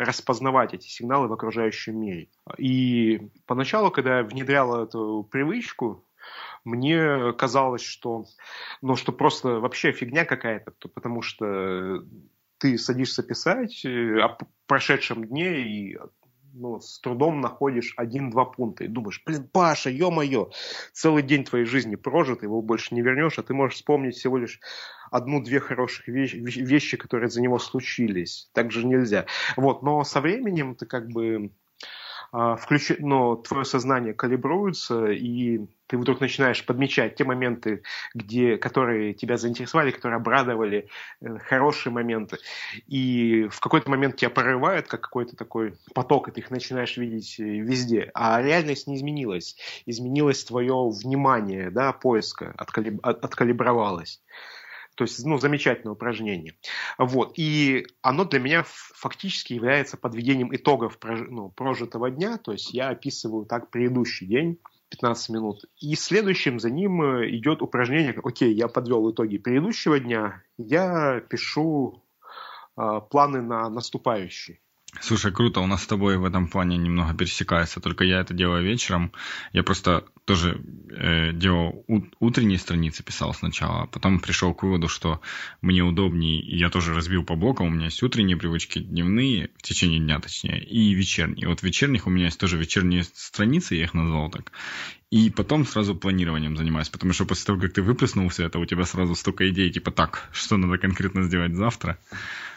[0.03, 2.29] распознавать эти сигналы в окружающем мире.
[2.57, 6.05] И поначалу, когда я внедрял эту привычку,
[6.63, 8.25] мне казалось, что,
[8.81, 12.03] ну, что просто вообще фигня какая-то, потому что
[12.57, 15.97] ты садишься писать э, о прошедшем дне и
[16.53, 20.49] ну, с трудом находишь один-два пункта и думаешь, блин, Паша, ё-моё,
[20.93, 24.59] целый день твоей жизни прожит, его больше не вернешь, а ты можешь вспомнить всего лишь
[25.11, 28.49] одну-две хороших вещи, вещи, которые за него случились.
[28.53, 29.25] Так же нельзя.
[29.57, 31.51] Вот, но со временем ты как бы
[32.31, 37.81] а, включи, но твое сознание калибруется, и ты вдруг начинаешь подмечать те моменты,
[38.13, 40.87] где, которые тебя заинтересовали, которые обрадовали,
[41.21, 42.37] э, хорошие моменты.
[42.87, 47.39] И в какой-то момент тебя прорывает, как какой-то такой поток, и ты их начинаешь видеть
[47.39, 48.11] э, везде.
[48.13, 49.55] А реальность не изменилась.
[49.87, 52.99] Изменилось твое внимание, да, поиска, откалиб...
[53.03, 54.21] откалибровалось.
[54.99, 56.55] То есть, ну, замечательное упражнение.
[56.97, 57.31] Вот.
[57.37, 62.37] И оно для меня фактически является подведением итогов ну, прожитого дня.
[62.37, 64.59] То есть я описываю так предыдущий день.
[64.89, 65.63] 15 минут.
[65.79, 72.03] И следующим за ним э, идет упражнение, окей, я подвел итоги предыдущего дня, я пишу
[72.75, 74.59] э, планы на наступающий.
[75.01, 78.63] Слушай, круто, у нас с тобой в этом плане немного пересекается, только я это делаю
[78.63, 79.11] вечером.
[79.53, 81.85] Я просто тоже э, делал
[82.19, 85.21] утренние страницы, писал сначала, а потом пришел к выводу, что
[85.61, 89.99] мне удобнее, я тоже разбил по блокам, у меня есть утренние привычки, дневные, в течение
[89.99, 91.47] дня точнее, и вечерние.
[91.47, 94.51] Вот вечерних у меня есть тоже вечерние страницы, я их назвал так.
[95.11, 98.65] И потом сразу планированием занимаюсь, потому что после того, как ты выплеснул все это, у
[98.65, 101.97] тебя сразу столько идей, типа так, что надо конкретно сделать завтра.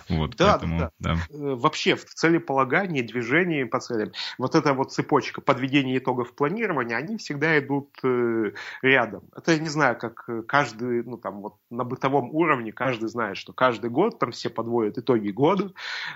[0.08, 0.90] Вот, да, поэтому, да.
[0.98, 1.12] да.
[1.30, 7.16] Э, вообще в целеполагании, движении по целям, вот эта вот цепочка подведения итогов планирования, они
[7.16, 9.24] всегда идут э, рядом.
[9.36, 13.52] Это я не знаю, как каждый, ну там вот на бытовом уровне каждый знает, что
[13.52, 15.72] каждый год там все подводят итоги года,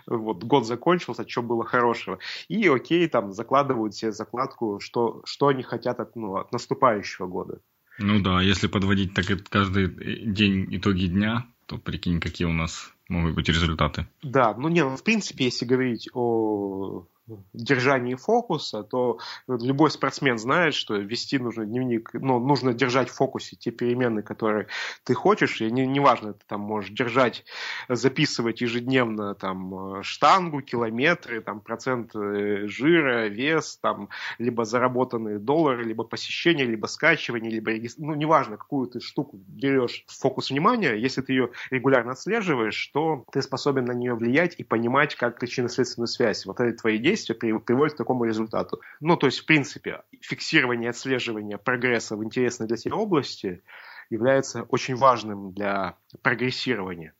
[0.07, 2.19] вот год закончился, что было хорошего,
[2.49, 7.61] и окей, там закладывают себе закладку, что, что они хотят от, ну, от наступающего года.
[7.99, 13.35] Ну да, если подводить так каждый день итоги дня, то прикинь, какие у нас могут
[13.35, 14.07] быть результаты.
[14.23, 17.07] Да, ну не, ну, в принципе, если говорить о
[17.53, 23.57] держании фокуса, то любой спортсмен знает, что вести нужно дневник, ну, нужно держать в фокусе
[23.57, 24.69] те перемены, которые
[25.05, 27.45] ты хочешь, и не, неважно, ты там можешь держать,
[27.89, 34.09] записывать ежедневно там штангу, километры, там процент э, жира, вес, там
[34.39, 40.19] либо заработанные доллары, либо посещение, либо скачивание, либо ну, неважно, какую ты штуку берешь в
[40.19, 45.15] фокус внимания, если ты ее регулярно отслеживаешь, то ты способен на нее влиять и понимать,
[45.17, 46.47] как причинно-следственную связь.
[46.47, 48.81] Вот это твои действия действия приводит к такому результату.
[49.01, 53.63] Ну, то есть, в принципе, фиксирование, отслеживание прогресса в интересной для тебя области
[54.11, 57.15] является очень важным для прогрессирования.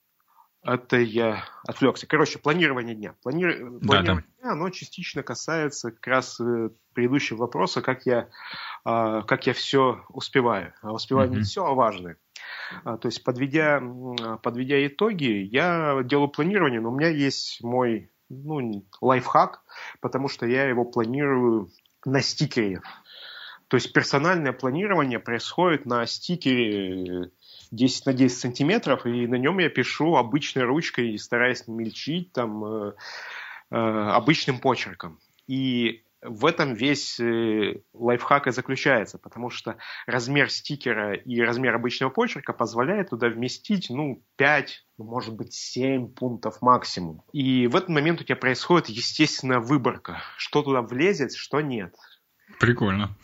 [0.63, 2.09] Это я отвлекся.
[2.09, 3.15] Короче, планирование дня.
[3.23, 3.45] Плани...
[3.45, 4.43] Да, планирование да.
[4.43, 8.29] дня, оно частично касается как раз э, предыдущего вопроса, как я,
[8.85, 10.75] а, как я все успеваю.
[10.83, 11.37] А успеваю mm-hmm.
[11.37, 12.17] не все, а важное.
[12.85, 13.81] А, то есть, подведя,
[14.43, 19.63] подведя итоги, я делаю планирование, но у меня есть мой ну, лайфхак,
[20.01, 21.71] потому что я его планирую
[22.05, 22.83] на стикере.
[23.69, 27.31] То есть персональное планирование происходит на стикере
[27.73, 32.65] 10 на 10 сантиметров, и на нем я пишу обычной ручкой, стараясь не мельчить, там,
[32.65, 32.93] э,
[33.71, 35.19] э, обычным почерком.
[35.49, 39.77] И в этом весь э, лайфхак и заключается, потому что
[40.07, 46.09] размер стикера и размер обычного почерка позволяет туда вместить, ну, 5, ну, может быть, 7
[46.09, 47.23] пунктов максимум.
[47.33, 51.95] И в этот момент у тебя происходит естественная выборка, что туда влезет, что нет.
[52.59, 53.17] Прикольно.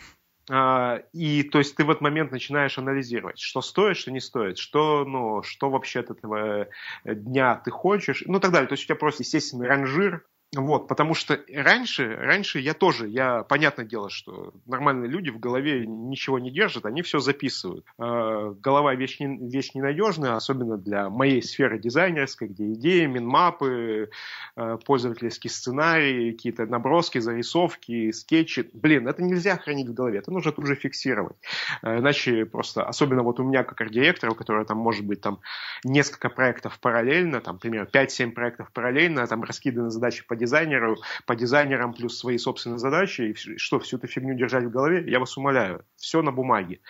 [0.51, 4.59] А, и то есть ты в этот момент начинаешь анализировать, что стоит, что не стоит,
[4.59, 6.69] что, ну, что вообще от этого
[7.05, 8.69] дня ты хочешь, ну и так далее.
[8.69, 13.43] То есть у тебя просто естественный ранжир вот, потому что раньше, раньше я тоже, я,
[13.43, 17.87] понятное дело, что нормальные люди в голове ничего не держат, они все записывают.
[17.99, 24.11] Э, голова вещь, не, вещь ненадежная, особенно для моей сферы дизайнерской, где идеи, минмапы,
[24.57, 28.69] э, пользовательские сценарии, какие-то наброски, зарисовки, скетчи.
[28.75, 31.37] Блин, это нельзя хранить в голове, это нужно тут же фиксировать.
[31.81, 35.41] Э, иначе просто, особенно вот у меня как арт-директора, у которого там может быть там
[35.83, 41.95] несколько проектов параллельно, там, например, 5-7 проектов параллельно, там раскиданы задачи по дизайнеру, по дизайнерам
[41.95, 45.85] плюс свои собственные задачи, и что, всю эту фигню держать в голове, я вас умоляю,
[45.97, 46.81] все на бумаге.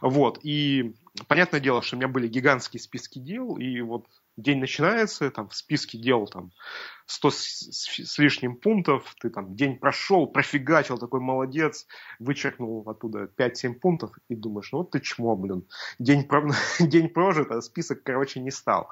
[0.00, 0.94] Вот, и
[1.28, 5.56] понятное дело, что у меня были гигантские списки дел, и вот день начинается, там в
[5.56, 6.52] списке дел там
[7.06, 11.86] 100 с, с лишним пунктов, ты там день прошел, профигачил, такой молодец,
[12.18, 15.66] вычеркнул оттуда 5-7 пунктов и думаешь, ну вот ты чмо, блин,
[15.98, 16.48] день, про...
[16.80, 18.90] день прожит, а список, короче, не стал.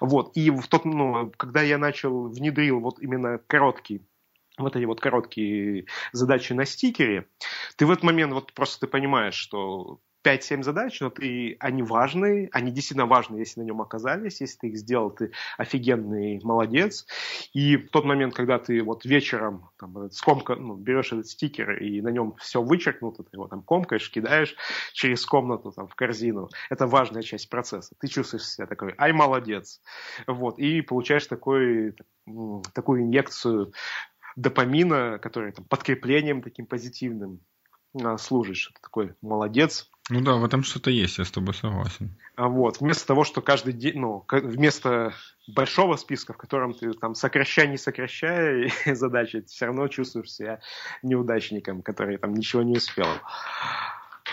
[0.00, 4.02] Вот, и в тот, ну, когда я начал, внедрил вот именно короткий
[4.58, 7.28] вот эти вот короткие задачи на стикере,
[7.76, 12.48] ты в этот момент вот просто ты понимаешь, что 5-7 задач, но ты, они важные,
[12.52, 17.06] они действительно важны, если на нем оказались, если ты их сделал, ты офигенный молодец.
[17.52, 22.00] И в тот момент, когда ты вот вечером там, скомка, ну, берешь этот стикер и
[22.00, 24.56] на нем все вычеркнуто, ты его там комкаешь, кидаешь
[24.92, 27.94] через комнату там, в корзину, это важная часть процесса.
[28.00, 29.80] Ты чувствуешь себя такой, ай, молодец.
[30.26, 31.94] Вот, и получаешь такой,
[32.74, 33.72] такую инъекцию
[34.34, 37.40] допамина, который там, подкреплением таким позитивным
[38.18, 38.70] служишь.
[38.74, 42.16] Ты такой молодец, ну да, в этом что-то есть, я с тобой согласен.
[42.36, 45.14] А вот, вместо того, что каждый день, ну, вместо
[45.48, 50.60] большого списка, в котором ты там сокращай, не сокращая задачи, ты все равно чувствуешь себя
[51.02, 53.08] неудачником, который там ничего не успел.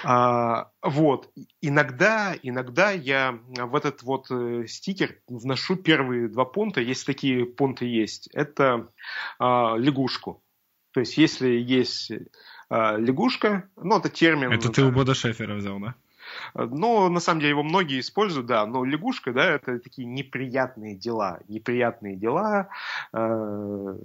[0.04, 7.06] А, вот, иногда, иногда я в этот вот э, стикер вношу первые два пункта, если
[7.06, 8.89] такие пункты есть, это
[9.39, 10.43] а, лягушку.
[10.93, 12.12] То есть, если есть
[12.97, 14.51] лягушка, ну, это термин...
[14.51, 15.95] Это ты у Бода Шефера взял, да?
[16.55, 21.39] Но на самом деле его многие используют, да, но лягушка, да, это такие неприятные дела,
[21.47, 22.69] неприятные дела,
[23.13, 23.97] э,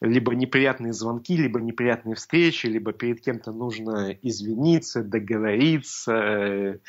[0.00, 6.80] либо неприятные звонки, либо неприятные встречи, либо перед кем-то нужно извиниться, договориться,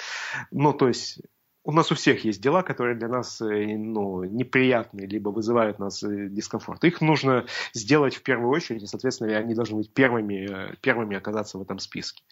[0.51, 1.21] ну, то есть
[1.65, 6.03] у нас у всех есть дела, которые для нас э, ну, неприятные, либо вызывают нас
[6.03, 6.83] э, дискомфорт.
[6.83, 11.57] Их нужно сделать в первую очередь, и, соответственно, они должны быть первыми, э, первыми оказаться
[11.57, 12.23] в этом списке.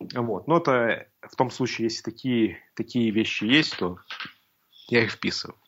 [0.00, 0.48] Вот.
[0.48, 3.98] Но это в том случае, если такие, такие вещи есть, то
[4.88, 5.58] я их вписываю.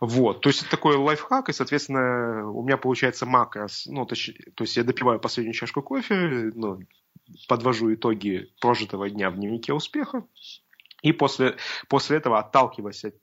[0.00, 4.64] Вот, то есть это такой лайфхак, и, соответственно, у меня получается макрос, ну, то, то
[4.64, 6.80] есть я допиваю последнюю чашку кофе, ну,
[7.48, 10.24] подвожу итоги прожитого дня в дневнике успеха,
[11.06, 11.56] и после,
[11.88, 13.14] после этого, отталкиваясь от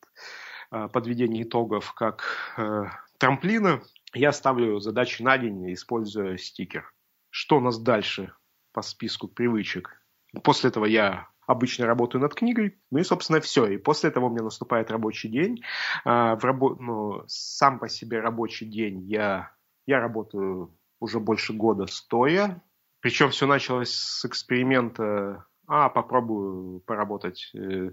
[0.71, 2.23] э, подведения итогов как
[2.57, 2.85] э,
[3.17, 3.81] трамплина,
[4.13, 6.89] я ставлю задачи на день, используя стикер.
[7.29, 8.33] Что у нас дальше
[8.71, 10.01] по списку привычек?
[10.43, 13.67] После этого я обычно работаю над книгой, ну и, собственно, все.
[13.67, 15.61] И после этого у меня наступает рабочий день.
[16.05, 16.77] А, в рабо...
[16.79, 19.51] ну, сам по себе рабочий день я,
[19.85, 22.63] я работаю уже больше года стоя.
[23.01, 27.91] Причем все началось с эксперимента, а попробую поработать э,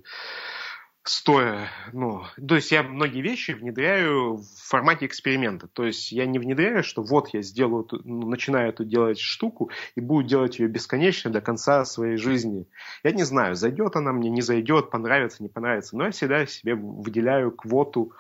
[1.02, 5.66] стоя, ну, то есть я многие вещи внедряю в формате эксперимента.
[5.66, 10.00] То есть я не внедряю, что вот я сделаю, ну, начинаю эту делать штуку и
[10.00, 12.66] буду делать ее бесконечно до конца своей жизни.
[13.02, 16.74] Я не знаю, зайдет она мне, не зайдет, понравится, не понравится, но я всегда себе
[16.74, 18.12] выделяю квоту,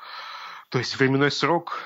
[0.68, 1.78] то есть временной срок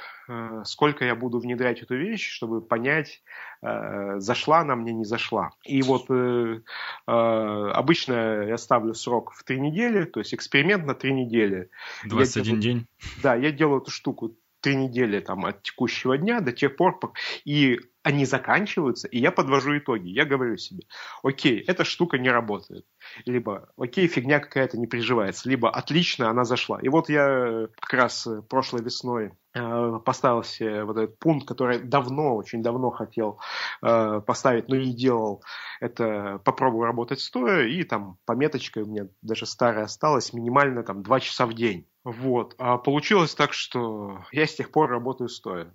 [0.65, 3.23] сколько я буду внедрять эту вещь, чтобы понять,
[3.63, 5.51] э, зашла она мне, не зашла.
[5.65, 6.61] И вот э,
[7.07, 11.71] обычно я ставлю срок в три недели, то есть эксперимент на три недели.
[12.05, 12.87] 21 делаю, день?
[13.23, 16.99] Да, я делаю эту штуку три недели там, от текущего дня до тех пор,
[17.45, 20.09] и они заканчиваются, и я подвожу итоги.
[20.09, 20.85] Я говорю себе,
[21.23, 22.87] окей, эта штука не работает.
[23.27, 25.51] Либо, окей, фигня какая-то не приживается.
[25.51, 26.81] Либо, отлично, она зашла.
[26.81, 32.35] И вот я как раз прошлой весной Э, поставил себе вот этот пункт, который давно,
[32.35, 33.41] очень давно хотел
[33.83, 35.43] э, поставить, но не делал,
[35.81, 41.21] это попробую работать стоя, и там пометочка у меня даже старая осталась, минимально там 2
[41.21, 41.87] часа в день.
[42.05, 42.55] Вот.
[42.59, 45.73] А получилось так, что я с тех пор работаю стоя.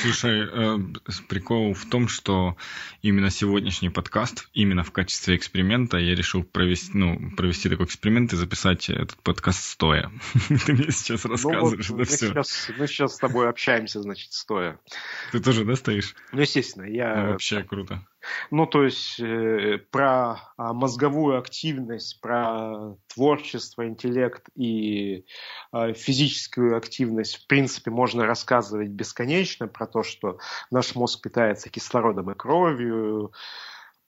[0.00, 0.78] Слушай, э,
[1.28, 2.56] прикол в том, что
[3.02, 8.36] именно сегодняшний подкаст, именно в качестве эксперимента, я решил провести, ну, провести такой эксперимент и
[8.36, 10.12] записать этот подкаст стоя.
[10.66, 12.28] Ты мне сейчас ну рассказываешь ну, вот, это все.
[12.28, 14.78] Сейчас, мы сейчас с тобой общаемся, значит, стоя.
[15.32, 16.14] Ты тоже, да, стоишь?
[16.32, 16.84] Ну, естественно.
[16.84, 17.16] Я...
[17.16, 18.06] Ну, вообще круто.
[18.50, 25.24] Ну, то есть э, про а, мозговую активность, про творчество, интеллект и
[25.72, 30.38] э, физическую активность, в принципе, можно рассказывать бесконечно про то, что
[30.70, 33.32] наш мозг питается кислородом и кровью,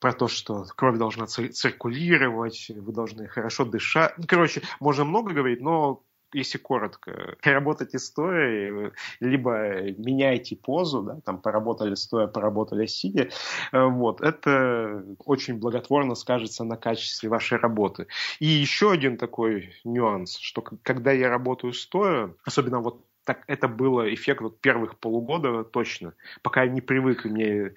[0.02, 4.12] про то, что кровь должна циркулировать, вы должны хорошо дышать.
[4.18, 11.38] Ну, короче, можно много говорить, но если коротко, работать стоя, либо меняйте позу, да, там
[11.38, 13.28] поработали стоя, поработали сидя,
[13.72, 18.06] э, вот, это очень благотворно скажется на качестве вашей работы.
[18.40, 24.12] И еще один такой нюанс, что когда я работаю стоя, особенно вот так это было
[24.12, 27.72] эффект вот первых полугода точно, пока я не привык, мне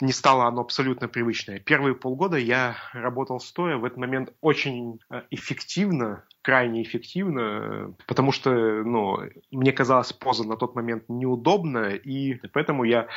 [0.00, 1.58] не стало оно абсолютно привычное.
[1.58, 8.50] Первые полгода я работал стоя, в этот момент очень э, эффективно, крайне эффективно, потому что
[8.50, 9.18] ну,
[9.50, 13.08] мне казалась поза на тот момент неудобная, и поэтому я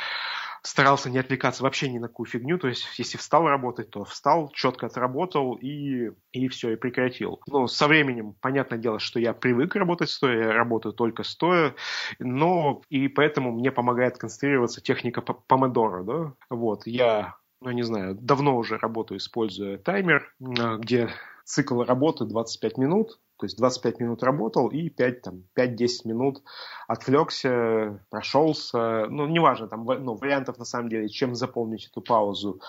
[0.68, 4.50] старался не отвлекаться вообще ни на какую фигню, то есть если встал работать, то встал,
[4.50, 7.40] четко отработал и, и все, и прекратил.
[7.46, 11.74] Но со временем, понятное дело, что я привык работать стоя, я работаю только стоя,
[12.18, 18.56] но и поэтому мне помогает концентрироваться техника помодора, да, вот, я ну, не знаю, давно
[18.56, 21.08] уже работаю, используя таймер, где
[21.44, 26.42] цикл работы 25 минут, то есть 25 минут работал и 5, там, 5-10 минут
[26.88, 29.06] отвлекся, прошелся.
[29.08, 32.60] Ну, неважно, там ну, вариантов на самом деле, чем заполнить эту паузу,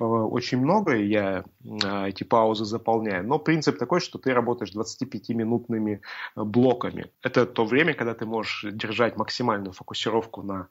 [0.00, 3.24] э, очень много, я э, эти паузы заполняю.
[3.26, 6.00] Но принцип такой, что ты работаешь 25-минутными
[6.34, 7.12] э, блоками.
[7.22, 10.68] Это то время, когда ты можешь держать максимальную фокусировку на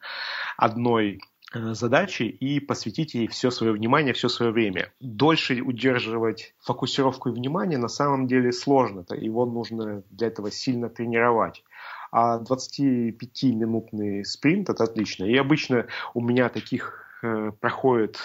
[0.58, 1.22] одной
[1.54, 4.92] задачи и посвятить ей все свое внимание, все свое время.
[5.00, 9.06] Дольше удерживать фокусировку и внимание на самом деле сложно.
[9.12, 11.64] Его нужно для этого сильно тренировать.
[12.12, 15.26] А 25-минутный спринт– это отлично.
[15.26, 18.20] И обычно у меня таких э, проходит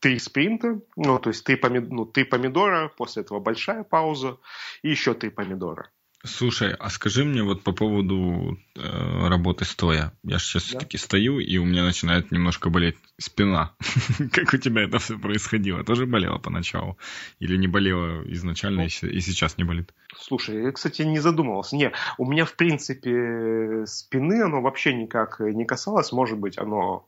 [0.00, 1.90] три спринта, ну, то есть три, помид...
[1.90, 4.38] ну, три помидора, после этого большая пауза
[4.82, 5.90] и еще три помидора.
[6.26, 10.12] Слушай, а скажи мне вот по поводу э, работы стоя.
[10.22, 10.68] Я сейчас да?
[10.68, 13.74] все-таки стою, и у меня начинает немножко болеть спина.
[14.32, 15.84] как у тебя это все происходило?
[15.84, 16.98] Тоже болело поначалу?
[17.38, 19.94] Или не болело изначально ну, и сейчас не болит?
[20.16, 21.76] Слушай, я, кстати, не задумывался.
[21.76, 26.12] Не, у меня, в принципе, спины оно вообще никак не касалось.
[26.12, 27.06] Может быть, оно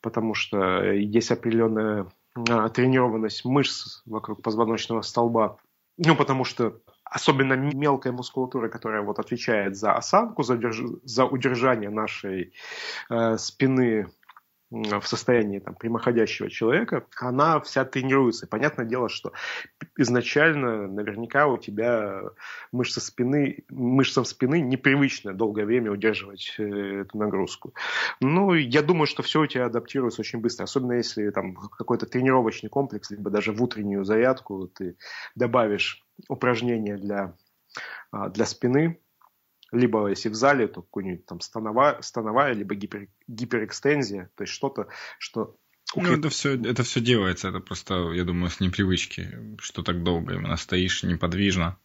[0.00, 2.06] потому что есть определенная
[2.48, 5.56] а, тренированность мышц вокруг позвоночного столба.
[5.98, 10.80] Ну, потому что особенно мелкая мускулатура, которая вот отвечает за осанку, за, держ...
[11.04, 12.54] за удержание нашей
[13.10, 14.06] э, спины
[14.70, 18.46] в состоянии там, прямоходящего человека, она вся тренируется.
[18.46, 19.32] понятное дело, что
[19.98, 22.22] изначально наверняка у тебя
[22.70, 27.74] мышцы спины, мышцам спины непривычно долгое время удерживать э, эту нагрузку.
[28.20, 32.70] Ну, я думаю, что все у тебя адаптируется очень быстро, особенно если там какой-то тренировочный
[32.70, 34.96] комплекс, либо даже в утреннюю зарядку ты
[35.34, 37.36] добавишь упражнения для,
[38.10, 39.00] а, для спины,
[39.72, 44.88] либо если в зале, то какой-нибудь там становая, становая либо гипер, гиперэкстензия, то есть что-то,
[45.18, 45.56] что
[45.96, 50.34] ну, это все, это все делается, это просто, я думаю, с непривычки, что так долго
[50.34, 51.78] именно стоишь неподвижно.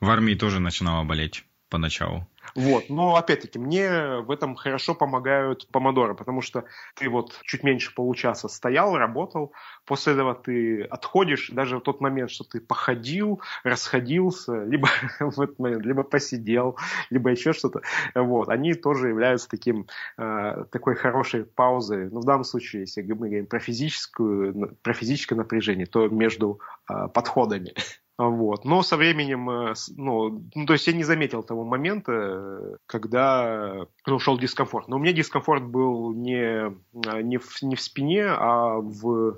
[0.00, 2.28] В армии тоже начинало болеть поначалу.
[2.56, 2.88] Вот.
[2.88, 8.48] Но опять-таки, мне в этом хорошо помогают помодоры, потому что ты вот чуть меньше получаса
[8.48, 9.52] стоял, работал,
[9.84, 14.88] после этого ты отходишь, даже в тот момент, что ты походил, расходился, либо
[15.20, 16.78] в этот момент, либо посидел,
[17.10, 17.82] либо еще что-то,
[18.14, 19.86] вот, они тоже являются таким,
[20.16, 22.08] э, такой хорошей паузой.
[22.10, 27.08] Но в данном случае, если мы говорим про, физическую, про физическое напряжение, то между э,
[27.12, 27.74] подходами.
[28.18, 28.64] Вот.
[28.64, 34.14] Но со временем, э, ну, ну, то есть я не заметил того момента, когда ну,
[34.14, 34.88] ушел дискомфорт.
[34.88, 39.32] Но у меня дискомфорт был не, не, в, не в спине, а в,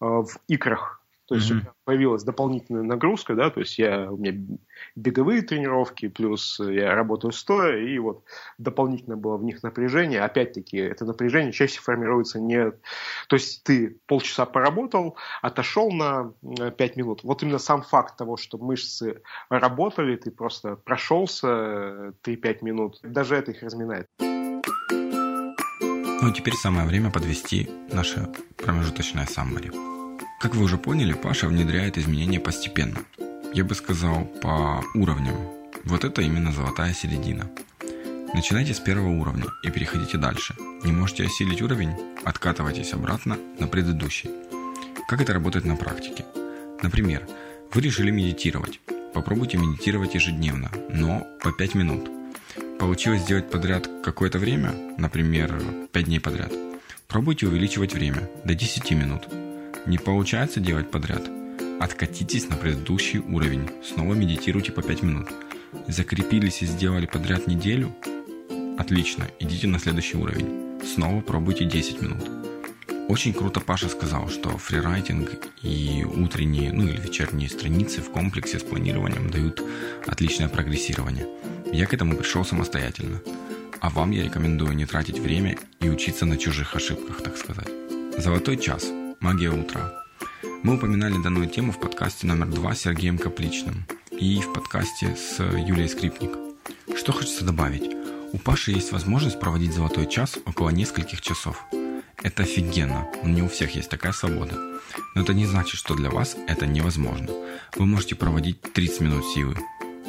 [0.00, 0.99] э, в икрах.
[1.30, 1.54] То есть mm-hmm.
[1.54, 4.36] у меня появилась дополнительная нагрузка, да, то есть я, у меня
[4.96, 8.24] беговые тренировки, плюс я работаю стоя, и вот
[8.58, 10.22] дополнительно было в них напряжение.
[10.22, 12.72] Опять-таки, это напряжение чаще формируется не...
[13.28, 17.22] То есть ты полчаса поработал, отошел на 5 минут.
[17.22, 23.52] Вот именно сам факт того, что мышцы работали, ты просто прошелся 3-5 минут, даже это
[23.52, 24.08] их разминает.
[24.18, 28.26] Ну, а теперь самое время подвести наше
[28.56, 29.99] промежуточное саммари.
[30.40, 32.96] Как вы уже поняли, Паша внедряет изменения постепенно.
[33.52, 35.36] Я бы сказал, по уровням.
[35.84, 37.50] Вот это именно золотая середина.
[38.32, 40.54] Начинайте с первого уровня и переходите дальше.
[40.82, 41.94] Не можете осилить уровень?
[42.24, 44.30] Откатывайтесь обратно на предыдущий.
[45.08, 46.24] Как это работает на практике?
[46.82, 47.28] Например,
[47.74, 48.80] вы решили медитировать.
[49.12, 52.10] Попробуйте медитировать ежедневно, но по 5 минут.
[52.78, 55.62] Получилось сделать подряд какое-то время, например,
[55.92, 56.50] 5 дней подряд.
[57.08, 59.28] Пробуйте увеличивать время до 10 минут.
[59.86, 61.28] Не получается делать подряд?
[61.80, 63.70] Откатитесь на предыдущий уровень.
[63.82, 65.28] Снова медитируйте по 5 минут.
[65.88, 67.94] Закрепились и сделали подряд неделю?
[68.78, 70.78] Отлично, идите на следующий уровень.
[70.84, 72.28] Снова пробуйте 10 минут.
[73.08, 75.30] Очень круто Паша сказал, что фрирайтинг
[75.62, 79.62] и утренние, ну или вечерние страницы в комплексе с планированием дают
[80.06, 81.26] отличное прогрессирование.
[81.72, 83.20] Я к этому пришел самостоятельно.
[83.80, 87.68] А вам я рекомендую не тратить время и учиться на чужих ошибках, так сказать.
[88.18, 88.84] Золотой час–
[89.20, 89.92] «Магия утра».
[90.62, 95.38] Мы упоминали данную тему в подкасте номер два с Сергеем Капличным и в подкасте с
[95.38, 96.30] Юлией Скрипник.
[96.96, 97.94] Что хочется добавить?
[98.32, 101.62] У Паши есть возможность проводить золотой час около нескольких часов.
[102.22, 104.54] Это офигенно, но не у всех есть такая свобода.
[105.14, 107.28] Но это не значит, что для вас это невозможно.
[107.76, 109.54] Вы можете проводить 30 минут силы,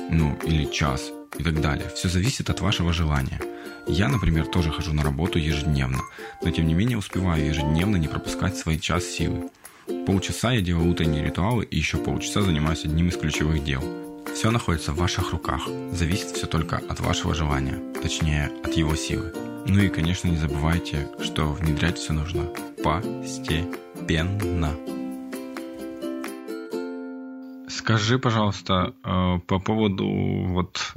[0.09, 1.89] ну или час и так далее.
[1.93, 3.41] Все зависит от вашего желания–
[3.87, 5.99] я, например, тоже хожу на работу ежедневно,
[6.41, 9.49] но тем не менее успеваю ежедневно не пропускать свой час силы.
[10.05, 13.83] Полчаса я делаю утренние ритуалы и еще полчаса занимаюсь одним из ключевых дел.
[14.33, 19.33] Все находится в ваших руках, зависит все только от вашего желания, точнее от его силы.
[19.67, 22.45] Ну и, конечно, не забывайте, что внедрять все нужно
[22.83, 24.71] постепенно.
[27.71, 30.93] Скажи, пожалуйста, э, по поводу вот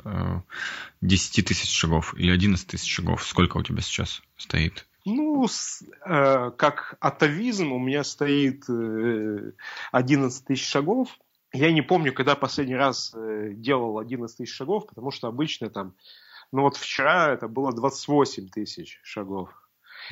[1.00, 4.86] 10 э, тысяч шагов или 11 тысяч шагов, сколько у тебя сейчас стоит?
[5.04, 8.64] Ну, э, как атовизм у меня стоит
[9.92, 11.16] 11 тысяч шагов.
[11.52, 15.94] Я не помню, когда последний раз делал 11 тысяч шагов, потому что обычно там,
[16.50, 19.50] ну вот вчера это было 28 тысяч шагов.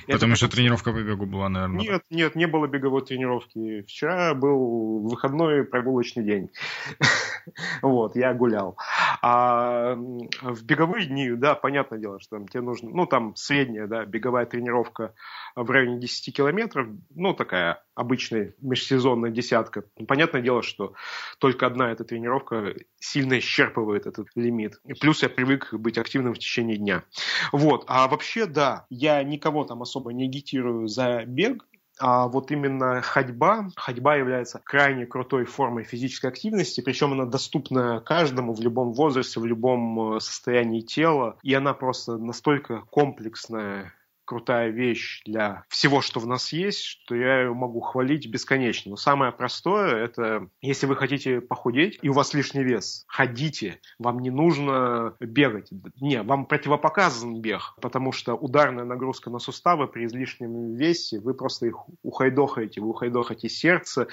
[0.07, 0.37] Потому это...
[0.37, 1.81] что тренировка по бегу была, наверное.
[1.81, 3.83] Нет, нет, не было беговой тренировки.
[3.83, 6.51] Вчера был выходной прогулочный день.
[7.83, 8.77] вот, я гулял.
[9.23, 14.05] А в беговые дни, да, понятное дело, что там тебе нужно, ну, там средняя, да,
[14.05, 15.15] беговая тренировка
[15.55, 19.85] в районе 10 километров, ну, такая обычная межсезонная десятка.
[20.07, 20.95] Понятное дело, что
[21.39, 24.81] только одна эта тренировка сильно исчерпывает этот лимит.
[24.85, 27.05] И плюс я привык быть активным в течение дня.
[27.53, 27.85] Вот.
[27.87, 31.65] А вообще, да, я никого там особо не агитирую за бег,
[31.99, 38.55] а вот именно ходьба, ходьба является крайне крутой формой физической активности, причем она доступна каждому
[38.55, 43.93] в любом возрасте, в любом э, состоянии тела, и она просто настолько комплексная
[44.25, 48.91] крутая вещь для всего, что в нас есть, что я ее могу хвалить бесконечно.
[48.91, 53.81] Но самое простое– это если вы хотите похудеть, и у вас лишний вес, ходите.
[53.99, 55.71] Вам не нужно бегать.
[56.01, 61.67] Не, вам противопоказан бег, потому что ударная нагрузка на суставы при излишнем весе, вы просто
[61.67, 64.09] их ухайдохаете, вы ухайдохаете сердце,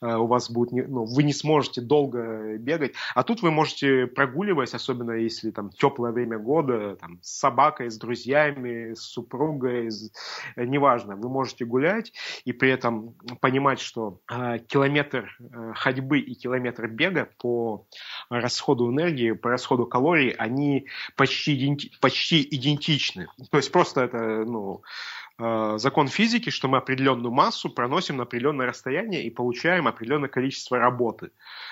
[0.00, 2.94] э, у вас будет, не, ну, вы не сможете долго бегать.
[3.14, 7.98] А тут вы можете прогуливаясь, особенно если там теплое время года, там, с собакой, с
[7.98, 10.12] друзьями, с супругом, друга, из,
[10.56, 12.12] э, неважно, вы можете гулять
[12.44, 17.86] и при этом понимать, что э, километр э, ходьбы и километр бега по
[18.30, 20.86] расходу энергии, по расходу калорий, они
[21.16, 23.28] почти, иденти почти идентичны.
[23.50, 24.82] То есть просто это, ну,
[25.38, 31.30] закон физики, что мы определенную массу проносим на определенное расстояние и получаем определенное количество работы.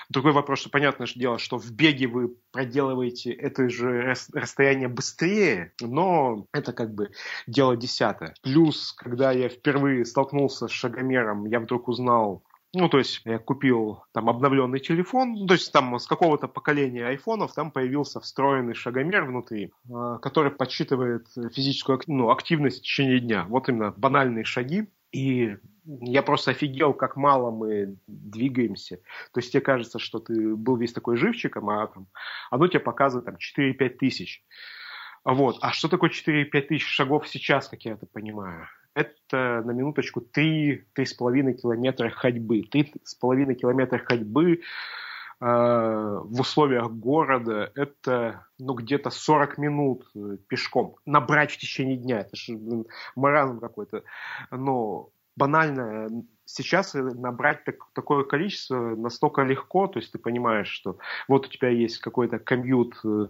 [0.09, 6.45] Другой вопрос, что понятное дело, что в беге вы проделываете это же расстояние быстрее, но
[6.53, 7.09] это как бы
[7.47, 8.35] дело десятое.
[8.43, 12.43] Плюс, когда я впервые столкнулся с шагомером, я вдруг узнал,
[12.75, 17.07] ну, то есть я купил там обновленный телефон, ну, то есть там с какого-то поколения
[17.07, 23.45] айфонов там появился встроенный шагомер внутри, а, который подсчитывает физическую ну, активность в течение дня.
[23.49, 24.89] Вот именно банальные шаги.
[25.11, 25.55] И
[25.85, 28.97] я просто офигел, как мало мы двигаемся.
[29.33, 32.07] То есть тебе кажется, что ты был весь такой живчиком, а там,
[32.51, 34.43] оно тебе показывает там 4-5 тысяч.
[35.23, 35.57] Вот.
[35.61, 38.67] А что такое 4-5 тысяч шагов сейчас, как я это понимаю?
[38.95, 42.61] Это на минуточку 3-3,5 километра ходьбы.
[42.61, 44.57] 3,5 километра ходьбы э,
[45.39, 50.95] в условиях города это ну, где-то 40 минут э, пешком.
[51.05, 52.21] Набрать в течение дня.
[52.21, 52.57] Это же
[53.15, 54.03] маразм какой-то.
[54.49, 56.07] Но банально
[56.45, 61.69] сейчас набрать так, такое количество настолько легко, то есть ты понимаешь, что вот у тебя
[61.69, 63.27] есть какой-то комьют э,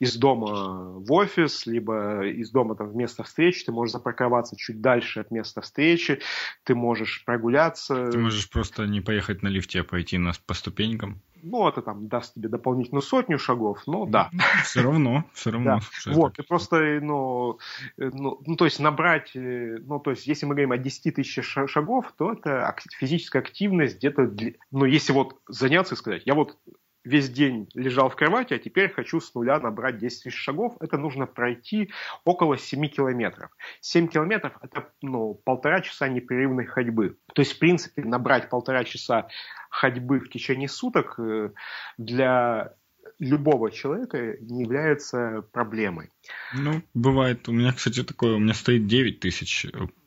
[0.00, 4.80] из дома в офис, либо из дома там, в место встречи, ты можешь запарковаться чуть
[4.80, 6.20] дальше от места встречи,
[6.64, 8.10] ты можешь прогуляться.
[8.10, 12.08] Ты можешь просто не поехать на лифте, а пойти на, по ступенькам ну, это там
[12.08, 14.30] даст тебе дополнительную сотню шагов, но да.
[14.64, 15.80] Все равно, все равно.
[16.04, 16.12] Да.
[16.12, 17.58] Вот, и просто, ну,
[17.96, 21.44] ну, ну, то есть набрать, э, ну, то есть если мы говорим о 10 тысяч
[21.44, 24.32] шагов, то это физическая активность где-то,
[24.70, 26.56] ну, если вот заняться и сказать, я вот
[27.04, 30.96] весь день лежал в кровати, а теперь хочу с нуля набрать 10 тысяч шагов, это
[30.98, 31.90] нужно пройти
[32.24, 33.50] около 7 километров.
[33.80, 37.18] 7 километров– это ну, полтора часа непрерывной ходьбы.
[37.34, 39.28] То есть, в принципе, набрать полтора часа
[39.70, 41.50] ходьбы в течение суток э,
[41.98, 42.74] для
[43.18, 46.10] любого человека не является проблемой.
[46.54, 47.48] Ну, бывает.
[47.48, 49.66] У меня, кстати, такое, у меня стоит 9 тысяч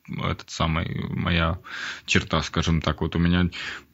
[0.10, 1.60] этот самый, моя
[2.06, 3.02] черта, скажем так.
[3.02, 3.50] Вот у меня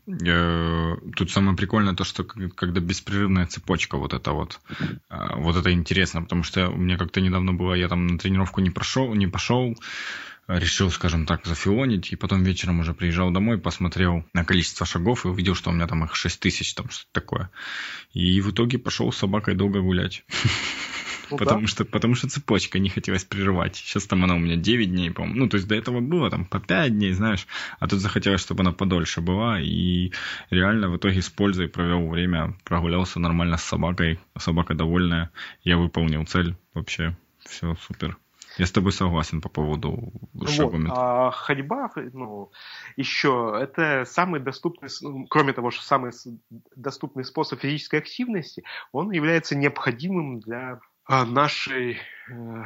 [0.07, 4.59] э, тут самое прикольное то, что когда беспрерывная цепочка вот это вот,
[5.09, 8.61] э, вот это интересно, потому что у меня как-то недавно было, я там на тренировку
[8.61, 9.75] не прошел, не пошел,
[10.47, 15.29] решил, скажем так, зафилонить, и потом вечером уже приезжал домой, посмотрел на количество шагов и
[15.29, 17.49] увидел, что у меня там их 6 тысяч, там что-то такое.
[18.13, 20.23] И в итоге пошел с собакой долго гулять.
[21.29, 21.67] Ну, потому, да.
[21.67, 23.75] что, потому что цепочка не хотелось прерывать.
[23.75, 25.39] Сейчас там она у меня 9 дней, по-моему.
[25.39, 27.47] Ну, то есть до этого было там по 5 дней, знаешь.
[27.79, 29.59] А тут захотелось, чтобы она подольше была.
[29.59, 30.11] И
[30.49, 32.55] реально в итоге с пользой провел время.
[32.63, 34.19] Прогулялся нормально с собакой.
[34.37, 35.31] Собака довольная.
[35.63, 36.55] Я выполнил цель.
[36.73, 37.15] Вообще
[37.45, 38.17] все супер.
[38.57, 40.13] Я с тобой согласен по поводу
[40.45, 40.89] шагометра.
[40.89, 42.51] Вот, а ходьба, ну,
[42.95, 46.11] еще, это самый доступный, ну, кроме того, что самый
[46.75, 51.97] доступный способ физической активности, он является необходимым для нашей
[52.29, 52.63] э,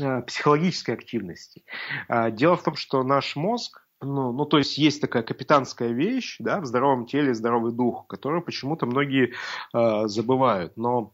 [0.00, 1.64] э, психологической активности.
[2.08, 6.36] А, дело в том, что наш мозг, ну, ну, то есть есть такая капитанская вещь,
[6.38, 9.34] да, в здоровом теле здоровый дух, которую почему-то многие
[9.74, 10.76] э, забывают.
[10.76, 11.12] Но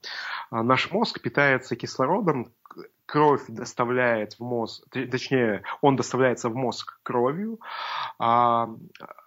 [0.50, 2.52] э, наш мозг питается кислородом,
[3.06, 7.60] кровь доставляет в мозг, точнее, он доставляется в мозг кровью,
[8.18, 8.68] а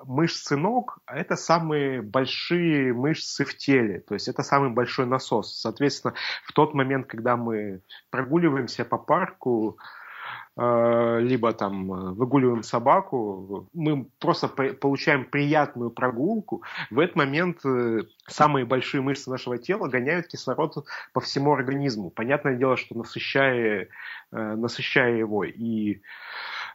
[0.04, 5.60] мышцы ног– это самые большие мышцы в теле, то есть это самый большой насос.
[5.60, 6.14] Соответственно,
[6.44, 9.78] в тот момент, когда мы прогуливаемся по парку,
[10.60, 16.64] либо там выгуливаем собаку, мы просто получаем приятную прогулку.
[16.90, 17.62] В этот момент
[18.28, 22.10] самые большие мышцы нашего тела гоняют кислород по всему организму.
[22.10, 23.88] Понятное дело, что насыщая,
[24.32, 25.46] насыщая его.
[25.46, 26.02] И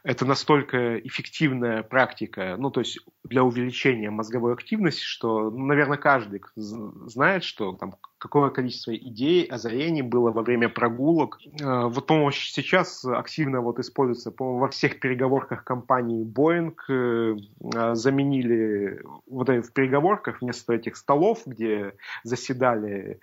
[0.05, 6.43] это настолько эффективная практика, ну, то есть для увеличения мозговой активности, что, ну, наверное, каждый
[6.55, 11.39] знает, что там какое количество идей, озарений было во время прогулок.
[11.59, 17.37] Э, вот, по-моему, сейчас активно вот используется, по-моему, во всех переговорках компании Boeing э,
[17.73, 21.93] э, заменили вот в переговорках вместо этих столов, где
[22.23, 23.19] заседали,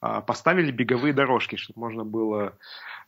[0.00, 2.54] поставили беговые дорожки, чтобы можно было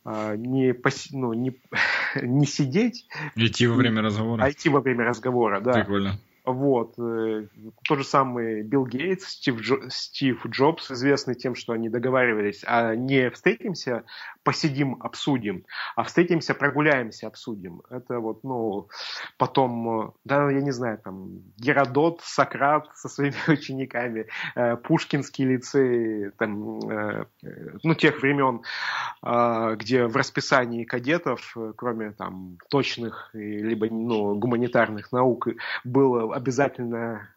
[0.04, 1.08] не, пос...
[1.12, 1.54] ну, не,
[2.22, 3.06] не сидеть.
[3.36, 4.44] Идти во время разговора.
[4.44, 5.72] А идти во время разговора, да.
[5.72, 6.18] Прикольно.
[6.44, 6.98] Вот.
[6.98, 7.46] Э,
[7.86, 12.96] тот же самый Билл Гейтс, Стив, Джо, Стив Джобс, известный тем, что они договаривались, а
[12.96, 14.04] не встретимся,
[14.42, 15.64] посидим, обсудим,
[15.94, 17.82] а встретимся, прогуляемся, обсудим.
[17.90, 18.88] Это вот, ну,
[19.38, 24.26] потом, э, да, я не знаю, там, Геродот, Сократ со своими учениками,
[24.56, 26.80] э, Пушкинский лицей, там,
[27.82, 28.62] ну, тех времен,
[29.22, 35.48] где в расписании кадетов, кроме там точных, либо, ну, гуманитарных наук,
[35.84, 37.28] было обязательно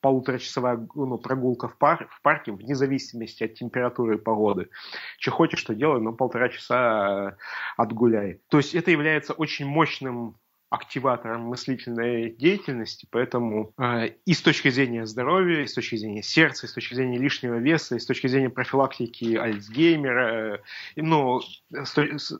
[0.00, 4.70] полуторачасовая ну, прогулка в, пар, в парке, вне зависимости от температуры и погоды.
[5.18, 7.36] Что хочешь, что делай, но полтора часа
[7.76, 8.40] отгуляй.
[8.48, 10.36] То есть это является очень мощным
[10.70, 16.66] активатором мыслительной деятельности, поэтому э, и с точки зрения здоровья, и с точки зрения сердца,
[16.66, 20.58] и с точки зрения лишнего веса, и с точки зрения профилактики Альцгеймера, э,
[20.96, 21.40] ну,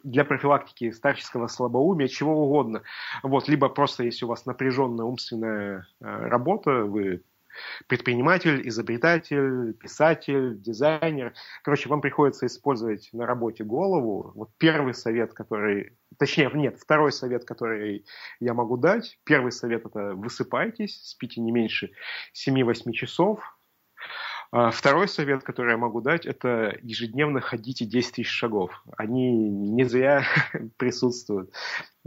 [0.05, 2.83] для профилактики старческого слабоумия, чего угодно.
[3.23, 7.23] Вот, либо просто, если у вас напряженная умственная э, работа, вы
[7.87, 11.35] предприниматель, изобретатель, писатель, дизайнер.
[11.63, 14.33] Короче, вам приходится использовать на работе голову.
[14.35, 15.97] Вот первый совет, который...
[16.19, 18.05] Точнее, нет, второй совет, который
[18.41, 19.19] я могу дать.
[19.25, 21.91] Первый совет– это высыпайтесь, спите не меньше
[22.35, 23.41] 7-8 часов.
[24.51, 28.83] А второй совет, который я могу дать, это ежедневно ходите 10 тысяч шагов.
[28.97, 30.25] Они не зря
[30.79, 31.53] присутствуют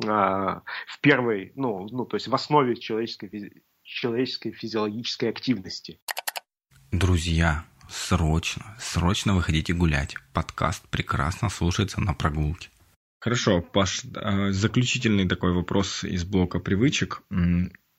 [0.07, 3.61] а, в первой, ну, ну, то есть в основе человеческой
[3.91, 5.99] человеческой физиологической активности.
[6.91, 10.15] Друзья, срочно, срочно выходите гулять.
[10.33, 12.69] Подкаст прекрасно слушается на прогулке.
[13.19, 17.21] Хорошо, Паш, э, заключительный такой вопрос из блока привычек.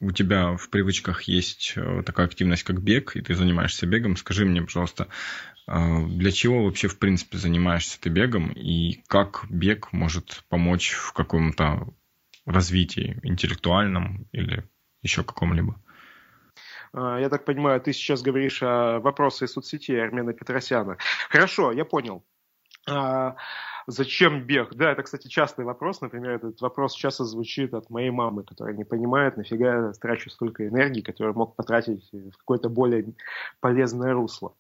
[0.01, 4.17] У тебя в привычках есть э, такая активность, как бег, и ты занимаешься бегом.
[4.17, 5.07] Скажи мне, пожалуйста,
[5.69, 11.13] э, для чего вообще, в принципе, занимаешься ты бегом, и как бег может помочь в
[11.13, 11.95] каком-то
[12.45, 14.69] развитии интеллектуальном или
[15.03, 15.77] еще каком-либо?
[16.93, 20.97] А, я так понимаю, ты сейчас говоришь о вопросе соцсети Армена Петросяна.
[21.29, 22.25] Хорошо, я понял.
[22.89, 23.37] А,
[23.87, 24.75] зачем бег?
[24.75, 26.01] Да, это, кстати, частый вопрос.
[26.01, 30.67] Например, этот вопрос часто звучит от моей мамы, которая не понимает, нафига я трачу столько
[30.67, 33.15] энергии, которую мог потратить в какое-то более
[33.61, 34.55] полезное русло.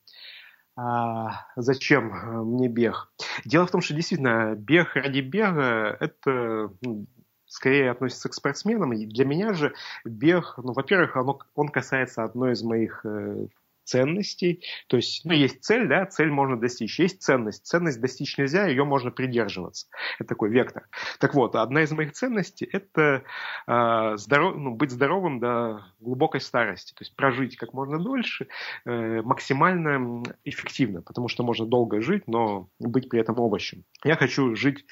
[0.74, 2.12] А, зачем
[2.54, 3.12] мне бег?
[3.44, 7.06] Дело в том, что действительно бег ради бега– это ну,
[7.52, 8.92] скорее относится к спортсменам.
[8.92, 9.74] И для меня же
[10.04, 13.46] бег, ну, во-первых, оно, он касается одной из моих э,
[13.84, 14.64] ценностей.
[14.86, 16.98] То есть, ну, есть цель, да, цель можно достичь.
[16.98, 17.66] Есть ценность.
[17.66, 19.88] Ценность достичь нельзя, ее можно придерживаться.
[20.18, 20.88] Это такой вектор.
[21.18, 23.22] Так вот, одна из моих ценностей– это
[23.66, 26.94] э, здоров, ну, быть здоровым до глубокой старости.
[26.94, 28.48] То есть, прожить как можно дольше,
[28.86, 33.84] э, максимально эффективно, потому что можно долго жить, но быть при этом овощем.
[34.04, 34.86] Я хочу жить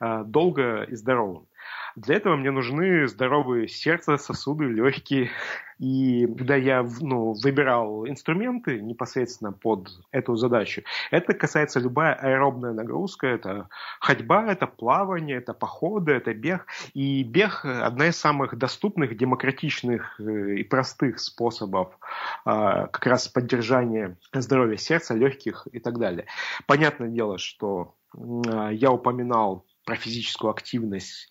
[0.00, 1.46] э, долго и здоровым.
[1.96, 5.30] Для этого мне нужны здоровые сердце, сосуды, легкие.
[5.78, 13.26] И когда я ну, выбирал инструменты непосредственно под эту задачу, это касается любая аэробная нагрузка.
[13.26, 16.66] Это ходьба, это плавание, это походы, это бег.
[16.92, 21.98] И бег– одна из самых доступных, демократичных э, и простых способов
[22.44, 26.26] а, как раз поддержания здоровья сердца, легких и так далее.
[26.66, 31.30] Понятное дело, что я упоминал про физическую активность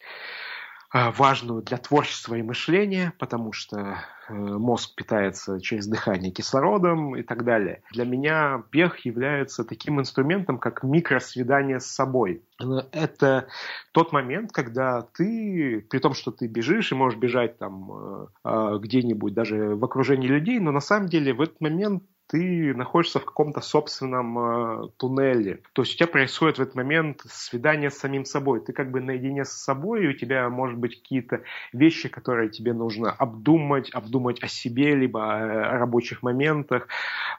[0.94, 3.98] важную для творчества и мышления, потому что
[4.30, 7.82] э, мозг питается через дыхание кислородом и так далее.
[7.92, 12.44] Для меня бег является таким инструментом, как микросвидание с собой.
[12.92, 13.48] Это
[13.92, 19.34] тот момент, когда ты, при том, что ты бежишь и можешь бежать там э, где-нибудь
[19.34, 23.62] даже в окружении людей, но на самом деле в этот момент ты находишься в каком-то
[23.62, 25.62] собственном э, туннеле.
[25.74, 28.62] То есть у тебя происходит в этот момент свидание с самим собой.
[28.62, 32.74] Ты как бы наедине с собой, и у тебя, может быть, какие-то вещи, которые тебе
[32.74, 36.88] нужно обдумать, обдумать о себе, либо о рабочих моментах,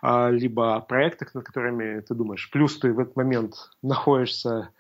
[0.03, 2.49] э, либо о проектах, над которыми ты думаешь.
[2.51, 4.71] Плюс ты в этот момент находишься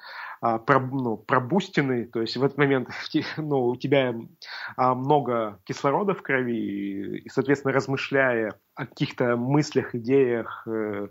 [0.41, 2.89] а, про, ну, пробустенный, то есть в этот момент
[3.37, 4.15] ну, у тебя
[4.77, 11.09] а, много кислорода в крови, и, соответственно, размышляя о каких-то мыслях, идеях, э,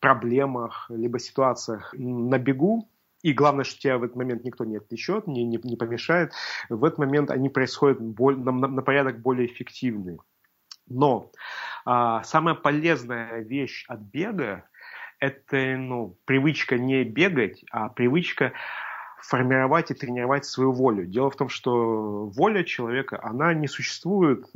[0.00, 2.88] проблемах, либо ситуациях на бегу,
[3.22, 6.32] и главное, что тебя в этот момент никто не отвлечет, не, не, не помешает,
[6.68, 10.18] в этот момент они происходят боль, на, на порядок более эффективные.
[10.86, 11.30] Но
[11.84, 14.64] а, самая полезная вещь от бега
[15.20, 18.52] это ну, привычка не бегать, а привычка
[19.22, 21.06] формировать и тренировать свою волю.
[21.06, 24.46] Дело в том, что воля человека, она не существует.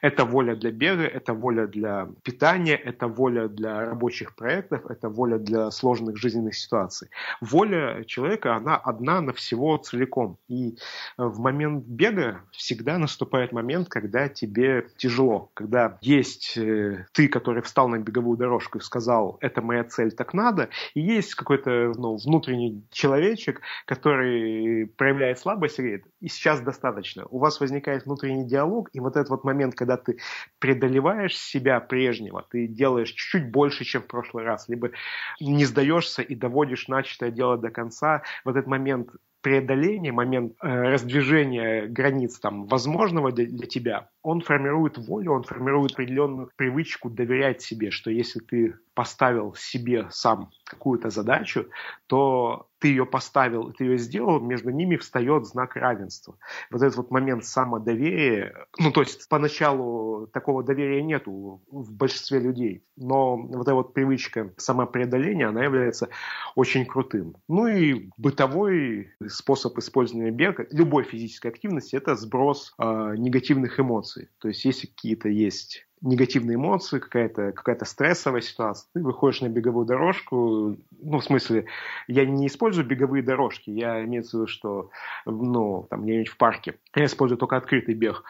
[0.00, 5.38] Это воля для бега, это воля для питания, это воля для рабочих проектов, это воля
[5.38, 7.08] для сложных жизненных ситуаций.
[7.40, 10.38] Воля человека, она одна на всего целиком.
[10.48, 10.76] И
[11.16, 17.88] в момент бега всегда наступает момент, когда тебе тяжело, когда есть э, ты, который встал
[17.88, 22.82] на беговую дорожку и сказал, это моя цель, так надо, и есть какой-то ну, внутренний
[22.90, 27.26] человечек, который который проявляет слабость, говорит, и сейчас достаточно.
[27.28, 30.18] У вас возникает внутренний диалог, и вот этот вот момент, когда ты
[30.60, 34.92] преодолеваешь себя прежнего, ты делаешь чуть-чуть больше, чем в прошлый раз, либо
[35.40, 39.10] не сдаешься и доводишь начатое дело до конца, вот этот момент
[39.46, 45.92] преодоления, момент э, раздвижения границ там, возможного для, для тебя, он формирует волю, он формирует
[45.92, 51.66] определенную привычку доверять себе, что если ты поставил себе сам какую-то задачу,
[52.08, 56.38] то ты ее поставил, ты ее сделал, между ними встает знак равенства.
[56.70, 62.84] Вот этот вот момент самодоверия, ну то есть поначалу такого доверия нету в большинстве людей,
[62.96, 66.08] но вот эта вот привычка самопреодоления, она является
[66.54, 67.36] очень крутым.
[67.48, 74.28] Ну и бытовой способ использования бега, любой физической активности, это сброс э, негативных эмоций.
[74.40, 79.86] То есть если какие-то есть негативные эмоции, какая-то какая стрессовая ситуация, ты выходишь на беговую
[79.86, 81.66] дорожку, ну, в смысле,
[82.06, 84.90] я не использую беговые дорожки, я имею в виду, что,
[85.24, 88.24] ну, там, где-нибудь в парке, я использую только открытый бег.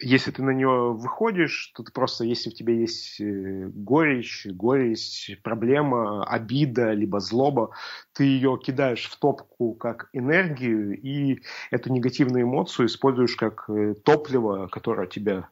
[0.00, 5.38] Если ты на нее выходишь, то ты просто, если у тебя есть э, горечь, горечь,
[5.42, 7.70] проблема, обида, либо злоба,
[8.14, 14.68] ты ее кидаешь в топку как энергию, и эту негативную эмоцию используешь как э, топливо,
[14.68, 15.48] которое тебя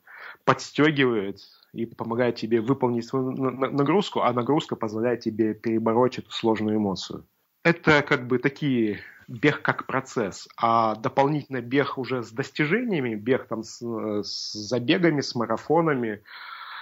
[0.50, 1.38] подстегивает
[1.72, 7.24] и помогает тебе выполнить свою нагрузку, а нагрузка позволяет тебе перебороть эту сложную эмоцию.
[7.62, 8.98] Это как бы такие
[9.28, 13.80] бег как процесс, а дополнительно бег уже с достижениями, бег там с,
[14.24, 16.24] с забегами, с марафонами.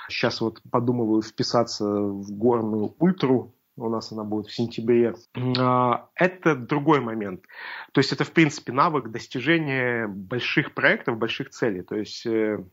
[0.09, 5.15] Сейчас вот подумываю вписаться в горную ультру, у нас она будет в сентябре,
[5.59, 7.45] а, это другой момент.
[7.93, 11.83] То есть это, в принципе, навык достижения больших проектов, больших целей.
[11.83, 12.65] То есть э,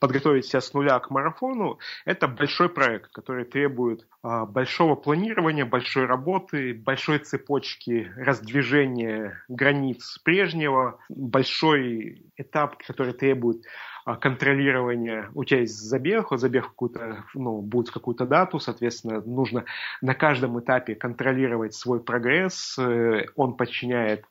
[0.00, 6.06] подготовить себя с нуля к марафону– это большой проект, который требует а, большого планирования, большой
[6.06, 13.62] работы, большой цепочки раздвижения границ прежнего, большой этап, который требует
[14.04, 19.64] контролирование, у тебя есть забег, забег какую-то, ну, будет в какую-то дату, соответственно, нужно
[20.02, 24.24] на каждом этапе контролировать свой прогресс, э, он подчиняет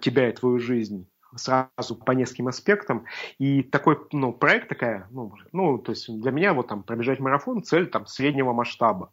[0.00, 3.04] тебя и твою жизнь сразу по нескольким аспектам.
[3.38, 7.62] И такой ну, проект такая, ну, ну, то есть для меня вот там пробежать марафон
[7.62, 9.10] цель там среднего масштаба.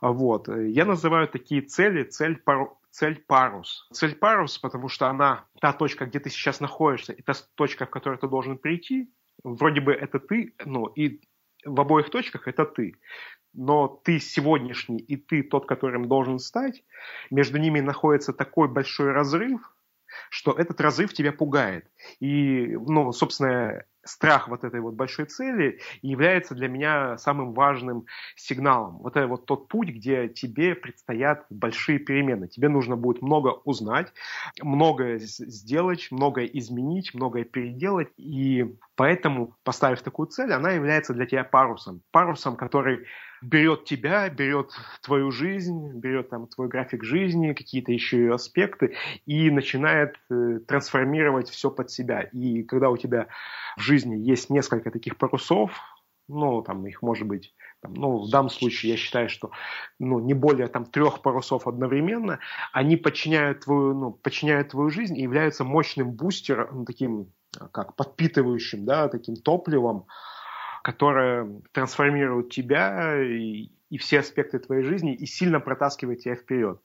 [0.00, 0.48] Вот.
[0.48, 3.86] Я называю такие цели цель пару, цель парус.
[3.92, 7.90] Цель парус, потому что она та точка, где ты сейчас находишься, и та точка, в
[7.90, 9.12] которой ты должен прийти,
[9.42, 11.20] вроде бы это ты, ну, и
[11.64, 12.94] в обоих точках это ты.
[13.54, 16.84] Но ты сегодняшний и ты тот, которым должен стать,
[17.30, 19.60] между ними находится такой большой разрыв,
[20.30, 21.86] что этот разрыв тебя пугает.
[22.20, 28.98] И, ну, собственно, страх вот этой вот большой цели является для меня самым важным сигналом.
[28.98, 32.48] Вот это вот тот путь, где тебе предстоят большие перемены.
[32.48, 34.12] Тебе нужно будет много узнать,
[34.60, 38.08] многое сделать, многое изменить, многое переделать.
[38.16, 42.02] И поэтому, поставив такую цель, она является для тебя парусом.
[42.10, 43.06] Парусом, который
[43.42, 44.70] берет тебя, берет
[45.02, 48.94] твою жизнь, берет там твой график жизни, какие-то еще ее аспекты
[49.26, 52.22] и начинает э, трансформировать все под себя.
[52.22, 53.28] И когда у тебя
[53.76, 55.72] в жизни есть несколько таких парусов,
[56.28, 59.50] ну, там их может быть, там, ну, в данном случае я считаю, что,
[59.98, 62.38] ну, не более там трех парусов одновременно,
[62.72, 67.32] они подчиняют твою, ну, подчиняют твою жизнь и являются мощным бустером, ну, таким,
[67.72, 70.06] как подпитывающим, да, таким топливом,
[70.82, 76.80] которая трансформирует тебя и, и все аспекты твоей жизни и сильно протаскивает тебя вперед.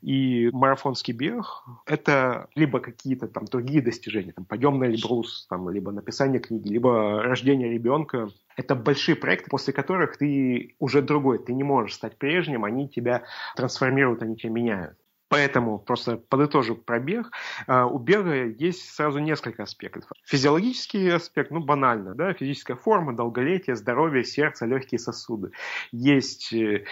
[0.00, 5.92] И марафонский бег– это либо какие-то там другие достижения, там подъем на Эльбрус, там, либо
[5.92, 8.28] написание книги, либо рождение ребенка.
[8.56, 13.24] Это большие проекты, после которых ты уже другой, ты не можешь стать прежним, они тебя
[13.56, 14.96] трансформируют, они тебя меняют.
[15.32, 17.30] Поэтому просто подытожу пробег.
[17.66, 20.04] А, у бега есть сразу несколько аспектов.
[20.26, 25.52] Физиологический аспект, ну банально, да, физическая форма, долголетие, здоровье, сердце, легкие сосуды.
[25.90, 26.84] Есть э,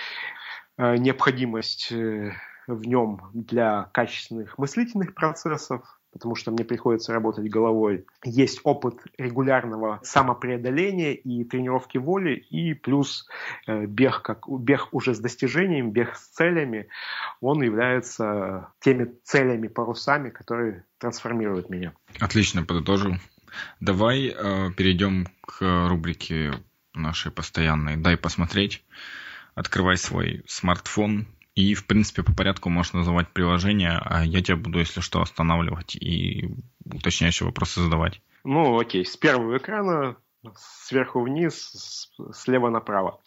[0.78, 2.32] э, необходимость э,
[2.66, 8.04] в нем для качественных мыслительных процессов, потому что мне приходится работать головой.
[8.24, 13.28] Есть опыт регулярного самопреодоления и тренировки воли, и плюс
[13.66, 16.88] э, бег, как бег уже с достижением, бег с целями,
[17.40, 21.92] он является теми целями, парусами, которые трансформируют меня.
[22.18, 23.14] Отлично, подытожил.
[23.80, 26.52] Давай э, перейдем к рубрике
[26.94, 28.84] нашей постоянной «Дай посмотреть».
[29.54, 34.78] Открывай свой смартфон, и, в принципе, по порядку можешь называть приложение, а я тебя буду,
[34.78, 36.48] если что, останавливать и
[36.84, 38.22] уточняющие вопросы задавать.
[38.44, 40.16] Ну, окей, с первого экрана
[40.56, 43.20] сверху вниз, слева направо.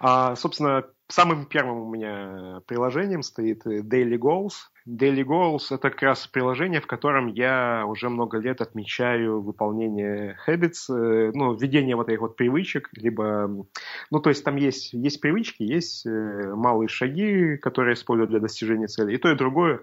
[0.00, 4.54] А, собственно, самым первым у меня приложением стоит Daily Goals.
[4.88, 10.88] Daily Goals— это как раз приложение, в котором я уже много лет отмечаю выполнение habits,
[10.88, 13.66] э, ну, введение вот этих вот привычек, либо,
[14.10, 18.86] ну, то есть там есть, есть привычки, есть э, малые шаги, которые использую для достижения
[18.86, 19.14] цели.
[19.14, 19.80] И то, и другое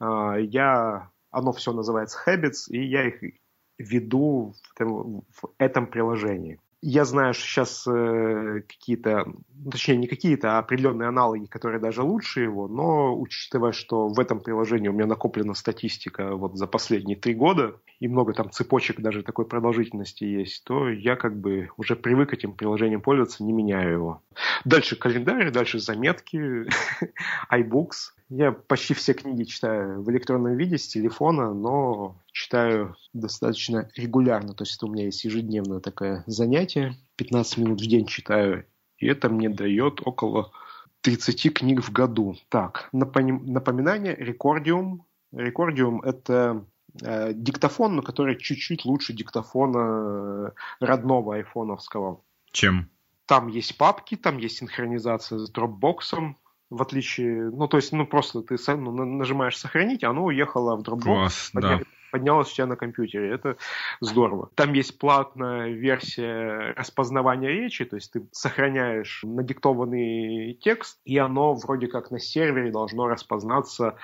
[0.00, 3.34] а, я оно все называется habits, и я их
[3.78, 6.58] веду в, в этом приложении.
[6.82, 9.26] Я знаю, что сейчас э, какие-то,
[9.70, 14.40] точнее не какие-то, а определенные аналоги, которые даже лучше его, но учитывая, что в этом
[14.40, 19.22] приложении у меня накоплена статистика вот за последние три года, и много там цепочек даже
[19.22, 24.22] такой продолжительности есть, то я как бы уже привык этим приложением пользоваться, не меняю его.
[24.64, 26.66] Дальше календарь, дальше заметки,
[27.52, 28.14] iBooks.
[28.30, 34.54] Я почти все книги читаю в электронном виде с телефона, но читаю достаточно регулярно.
[34.54, 36.96] То есть это у меня есть ежедневное такое занятие.
[37.16, 38.66] 15 минут в день читаю.
[38.98, 40.52] И это мне дает около
[41.00, 42.36] 30 книг в году.
[42.50, 45.06] Так, напоминание, рекордиум.
[45.32, 46.64] Рекордиум– это
[47.02, 52.20] э, диктофон, но который чуть-чуть лучше диктофона э, родного айфоновского.
[52.52, 52.90] Чем?
[53.26, 56.34] Там есть папки, там есть синхронизация с Dropbox,
[56.70, 61.02] в отличие, ну, то есть, ну, просто ты ну, нажимаешь «Сохранить», оно уехало в Dropbox.
[61.02, 63.32] Класс, да поднялось у тебя на компьютере.
[63.32, 63.56] Это
[64.00, 64.50] здорово.
[64.54, 71.86] Там есть платная версия распознавания речи, то есть ты сохраняешь надиктованный текст, и оно вроде
[71.86, 73.96] как на сервере должно распознаться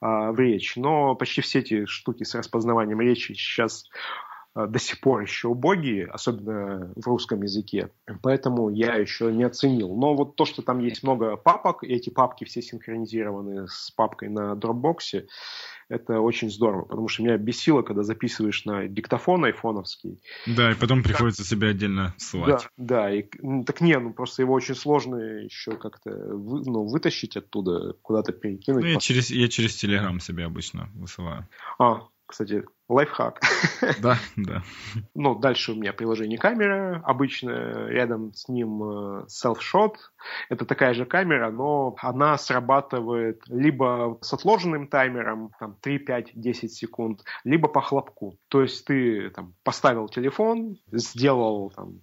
[0.00, 0.76] э, в речь.
[0.76, 3.88] Но почти все эти штуки с распознаванием речи сейчас
[4.54, 7.90] до сих пор еще убогие, особенно в русском языке.
[8.22, 9.94] Поэтому я еще не оценил.
[9.96, 14.28] Но вот то, что там есть много папок, и эти папки все синхронизированы с папкой
[14.28, 15.24] на Dropbox,
[15.88, 20.22] это очень здорово, потому что меня бесило, когда записываешь на диктофон айфоновский.
[20.46, 22.68] Да, и потом приходится себя отдельно ссылать.
[22.76, 26.86] Да, да, и, ну, так не, ну просто его очень сложно еще как-то вы, ну,
[26.86, 28.82] вытащить оттуда, куда-то перекинуть.
[28.82, 31.46] Ну, я через, я через Телеграм себе обычно высылаю.
[31.78, 33.40] А, кстати, лайфхак.
[34.00, 34.62] Да, да.
[35.14, 37.02] Ну, дальше у меня приложение камера.
[37.04, 39.96] Обычно рядом с ним э, self-shot.
[40.48, 46.72] Это такая же камера, но она срабатывает либо с отложенным таймером, там, 3, 5, 10
[46.72, 48.38] секунд, либо по хлопку.
[48.48, 51.98] То есть ты там, поставил телефон, сделал там,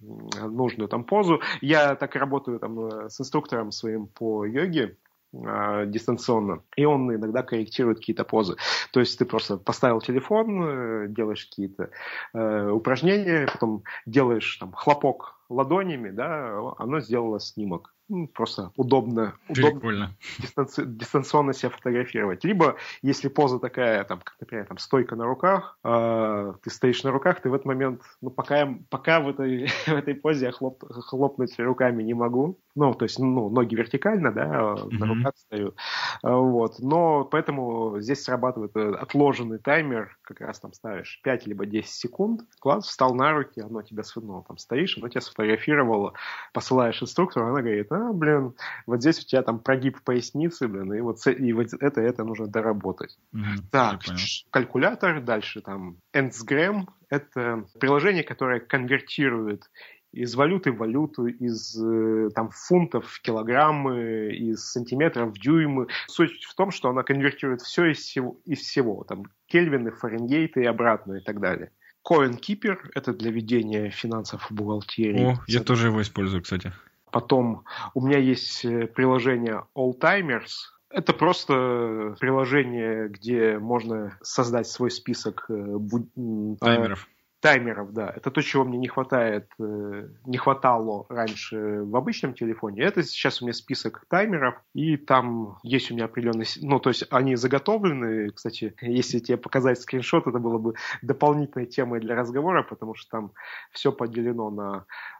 [0.54, 1.40] нужную там позу.
[1.60, 4.96] Я так работаю там, э, с инструктором своим по йоге
[5.32, 8.56] дистанционно, и он иногда корректирует какие-то позы.
[8.92, 11.90] То есть ты просто поставил телефон, э, делаешь какие-то
[12.34, 20.16] э, упражнения, потом делаешь там хлопок ладонями, да, оно сделало снимок ну, просто удобно, удобно
[20.38, 22.44] дистанци, дистанционно себя фотографировать.
[22.44, 27.12] Либо, если поза такая, там, как, например, там, стойка на руках, э, ты стоишь на
[27.12, 30.82] руках, ты в этот момент, ну, пока, пока в, этой, в этой позе я хлоп,
[30.90, 34.98] хлопнуть руками не могу, ну, то есть, ну, ноги вертикально, да, mm-hmm.
[34.98, 35.74] на руках стою,
[36.22, 41.88] а, вот, но поэтому здесь срабатывает отложенный таймер, как раз там ставишь 5 либо 10
[41.88, 46.14] секунд, класс, встал на руки, оно тебя, ну, там стоишь, оно тебя сфотографировало,
[46.52, 48.54] посылаешь инструктору, она говорит, а, блин,
[48.86, 52.46] вот здесь у тебя там прогиб поясницы, блин, и вот, и вот это, это нужно
[52.46, 53.18] доработать.
[53.34, 54.00] Mm-hmm, так,
[54.50, 59.70] калькулятор, дальше там Endsgram, это приложение, которое конвертирует
[60.12, 65.86] из валюты в валюту, из э, там, фунтов в килограммы, из сантиметров в дюймы.
[66.08, 70.66] Суть в том, что она конвертирует все из всего, из всего там, кельвины, фаренгейты и
[70.66, 71.70] обратно и так далее.
[72.08, 75.34] CoinKeeper— это для ведения финансов в бухгалтерии.
[75.34, 76.72] О, я тоже его использую, кстати.
[77.10, 80.50] Потом у меня есть э, приложение All Timers.
[80.90, 85.78] Это просто приложение, где можно создать свой список э,
[86.60, 87.08] таймеров.
[87.40, 88.12] Таймеров, да.
[88.14, 92.82] Это то, чего мне не хватает, э, не хватало раньше в обычном телефоне.
[92.82, 96.44] Это сейчас у меня список таймеров, и там есть у меня определенный...
[96.60, 98.30] Ну, то есть они заготовлены.
[98.30, 103.32] Кстати, если тебе показать скриншот, это было бы дополнительной темой для разговора, потому что там
[103.72, 104.84] все поделено на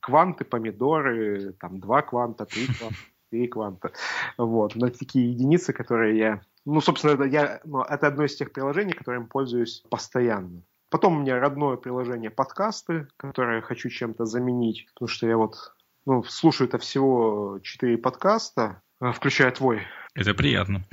[0.00, 2.96] кванты, помидоры, там два кванта, три кванта,
[3.30, 3.92] три кванта.
[4.38, 8.52] Вот, на такие единицы, которые я ну, собственно, это, я, ну, это одно из тех
[8.52, 10.62] приложений, которым пользуюсь постоянно.
[10.90, 15.74] Потом у меня родное приложение подкасты, которое я хочу чем-то заменить, потому что я вот
[16.06, 19.82] ну, слушаю это всего четыре подкаста, а, включая твой.
[20.16, 20.82] Это приятно.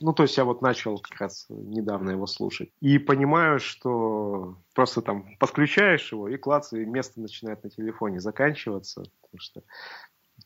[0.00, 2.68] Ну, то есть я вот начал как раз недавно его слушать.
[2.80, 9.04] И понимаю, что просто там подключаешь его, и клац, и место начинает на телефоне заканчиваться.
[9.22, 9.62] Потому что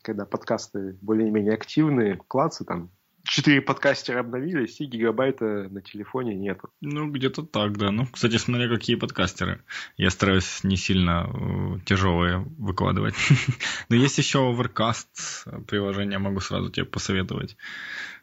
[0.01, 2.91] когда подкасты более-менее активные, клацы там
[3.23, 6.69] четыре подкастера обновились, и гигабайта на телефоне нету.
[6.81, 7.91] Ну, где-то так, да.
[7.91, 9.61] Ну, кстати, смотря какие подкастеры.
[9.97, 13.15] Я стараюсь не сильно э, тяжелые выкладывать.
[13.89, 17.57] Но есть еще Overcast приложение, могу сразу тебе посоветовать.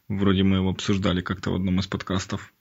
[0.09, 2.55] Вроде мы его обсуждали как-то в одном из подкастов.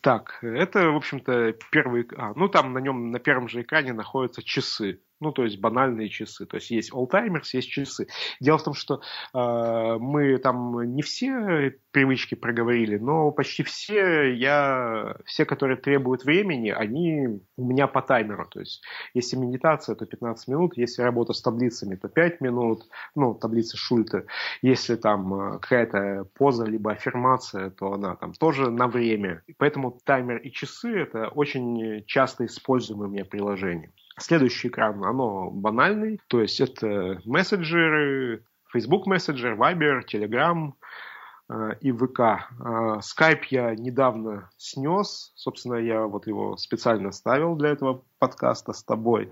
[0.00, 2.08] Так, это, в общем-то, первый...
[2.16, 5.00] А, ну, там на нем на первом же экране находятся часы.
[5.20, 6.46] Ну, то есть банальные часы.
[6.46, 8.06] То есть есть old-timers, есть часы.
[8.40, 9.00] Дело в том, что
[9.34, 16.70] э, мы там не все привычки проговорили, но почти все, я, все, которые требуют времени,
[16.70, 18.46] они у меня по таймеру.
[18.48, 18.82] То есть
[19.14, 22.84] если медитация, то 15 минут, если работа с таблицами, то 5 минут,
[23.16, 24.24] ну, таблицы Шульта.
[24.62, 29.42] Если там э, какая-то поза, либо аффирмация, то она там тоже на время.
[29.56, 33.90] Поэтому таймер и часы– это очень часто используемые у меня приложения.
[34.18, 40.72] Следующий экран, оно банальный, то есть это мессенджеры, Facebook Messenger, Viber, Telegram
[41.48, 42.20] э, и ВК.
[42.20, 48.82] Э, Skype я недавно снес, собственно, я вот его специально ставил для этого подкаста с
[48.82, 49.30] тобой,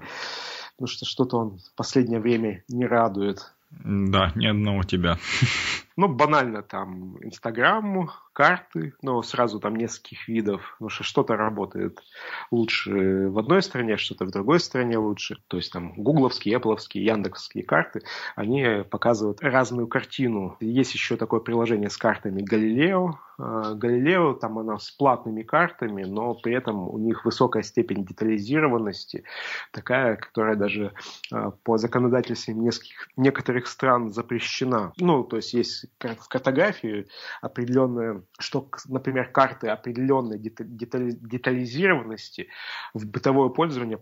[0.76, 3.52] потому что что-то он в последнее время не радует.
[3.70, 5.18] Да, ни одного тебя.
[5.96, 12.02] Ну, банально там Инстаграм, карты, но сразу там нескольких видов, потому что что-то работает
[12.50, 15.38] лучше в одной стране, что-то в другой стране лучше.
[15.48, 18.02] То есть там гугловские, эппловские, яндексские карты,
[18.34, 20.58] они показывают разную картину.
[20.60, 23.18] Есть еще такое приложение с картами Галилео.
[23.38, 29.24] А, Галилео, там она с платными картами, но при этом у них высокая степень детализированности,
[29.72, 30.92] такая, которая даже
[31.32, 34.92] а, по законодательствам нескольких, некоторых стран запрещена.
[34.98, 37.06] Ну, то есть есть в картографии
[37.40, 42.48] определенная, что, например, карты определенной детализированности
[42.94, 43.98] в бытовое пользование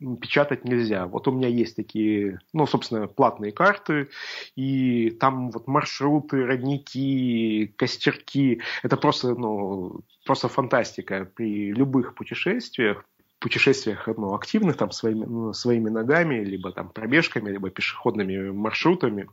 [0.00, 1.06] ну, печатать нельзя.
[1.06, 4.08] Вот у меня есть такие, ну, собственно, платные карты,
[4.56, 8.62] и там вот маршруты, родники, костерки.
[8.82, 11.30] Это просто, ну, просто фантастика.
[11.34, 13.04] При любых путешествиях
[13.40, 19.28] путешествиях ну, активных там своими, ну, своими ногами, либо там пробежками, либо пешеходными маршрутами.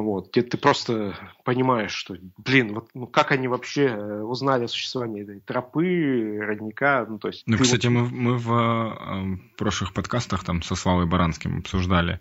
[0.00, 4.68] Вот, где ты просто понимаешь, что, блин, вот ну как они вообще э, узнали о
[4.68, 7.44] существовании этой тропы, родника, ну то есть...
[7.46, 7.92] Ну, кстати, вот...
[7.92, 12.18] мы, мы в э, прошлых подкастах там со Славой Баранским обсуждали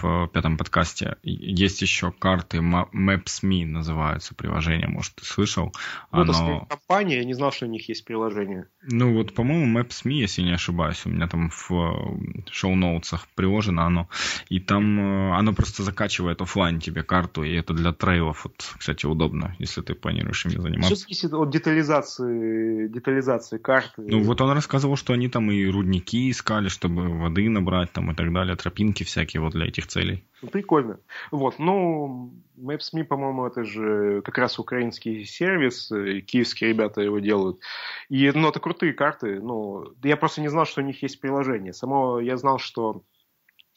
[0.00, 1.16] в пятом подкасте.
[1.22, 5.72] Есть еще карты Maps.me называются приложения, может, ты слышал?
[6.12, 6.32] Ну, Оно...
[6.32, 8.66] это компания, я не знал, что у них есть приложение.
[8.82, 14.08] Ну, вот, по-моему, Maps.me, если не ошибаюсь, у меня там в э, шоу-ноутсах приложено оно,
[14.48, 19.06] и там э, оно просто закачивает офлайн тебе карту, и это для трейлов, вот, кстати,
[19.06, 20.94] удобно, если ты планируешь ими заниматься.
[20.94, 24.02] Все зависит от детализации, детализации карты.
[24.02, 28.14] Ну, вот он рассказывал, что они там и рудники искали, чтобы воды набрать там и
[28.14, 30.24] так далее, тропинки всякие вот для этих этих целей.
[30.42, 30.98] Ну, прикольно.
[31.30, 37.60] Вот, ну, Maps.me, по-моему, это же как раз украинский сервис, и киевские ребята его делают.
[38.08, 41.72] И, ну, это крутые карты, ну, я просто не знал, что у них есть приложение.
[41.72, 43.04] Само я знал, что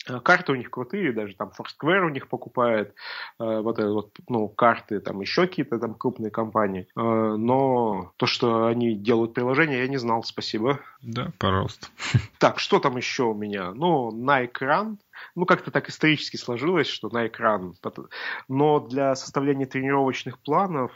[0.08, 2.94] Э, карты у них крутые, даже там Foursquare у них покупает
[3.40, 6.88] э, вот, это вот ну, карты, там еще какие-то там крупные компании.
[6.96, 10.80] Э, но то, что они делают приложение, я не знал, спасибо.
[11.02, 11.88] Да, пожалуйста.
[12.40, 13.72] Так, что там еще у меня?
[13.74, 15.00] Ну, на экран.
[15.38, 17.76] Ну, как-то так исторически сложилось, что на экран.
[18.48, 20.92] Но для составления тренировочных планов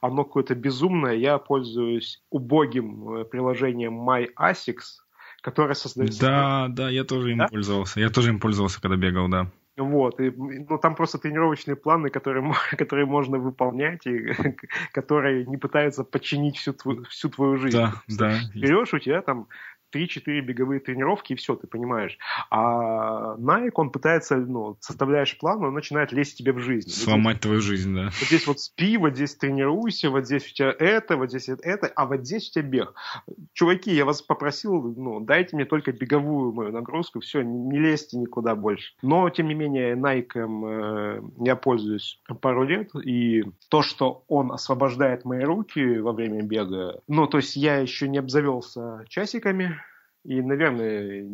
[0.00, 1.12] оно какое-то безумное.
[1.12, 5.02] Я пользуюсь убогим э, приложением MyAsics,
[5.42, 6.22] которая создается...
[6.22, 7.48] Да, да, я тоже им да?
[7.48, 8.00] пользовался.
[8.00, 9.50] Я тоже им пользовался, когда бегал, да.
[9.76, 14.32] Вот, и, ну там просто тренировочные планы, которые, которые можно выполнять и
[14.92, 17.76] которые не пытаются подчинить всю, твою, всю твою жизнь.
[17.76, 18.40] Да, да.
[18.54, 19.46] Берешь, у тебя там
[19.92, 22.18] 3-4 беговые тренировки, и все, ты понимаешь.
[22.50, 26.90] А Nike, он пытается, ну, составляешь план, он начинает лезть тебе в жизнь.
[26.90, 28.04] Сломать вот здесь, твою жизнь, да.
[28.04, 31.86] Вот здесь вот спи, вот здесь тренируйся, вот здесь у тебя это, вот здесь это,
[31.86, 32.94] а вот здесь у тебя бег.
[33.52, 38.54] Чуваки, я вас попросил, ну, дайте мне только беговую мою нагрузку, все, не лезьте никуда
[38.54, 38.94] больше.
[39.02, 45.24] Но, тем не менее, Nike э, я пользуюсь пару лет, и то, что он освобождает
[45.24, 49.80] мои руки во время бега, ну, то есть я еще не обзавелся часиками,
[50.24, 51.24] и, наверное,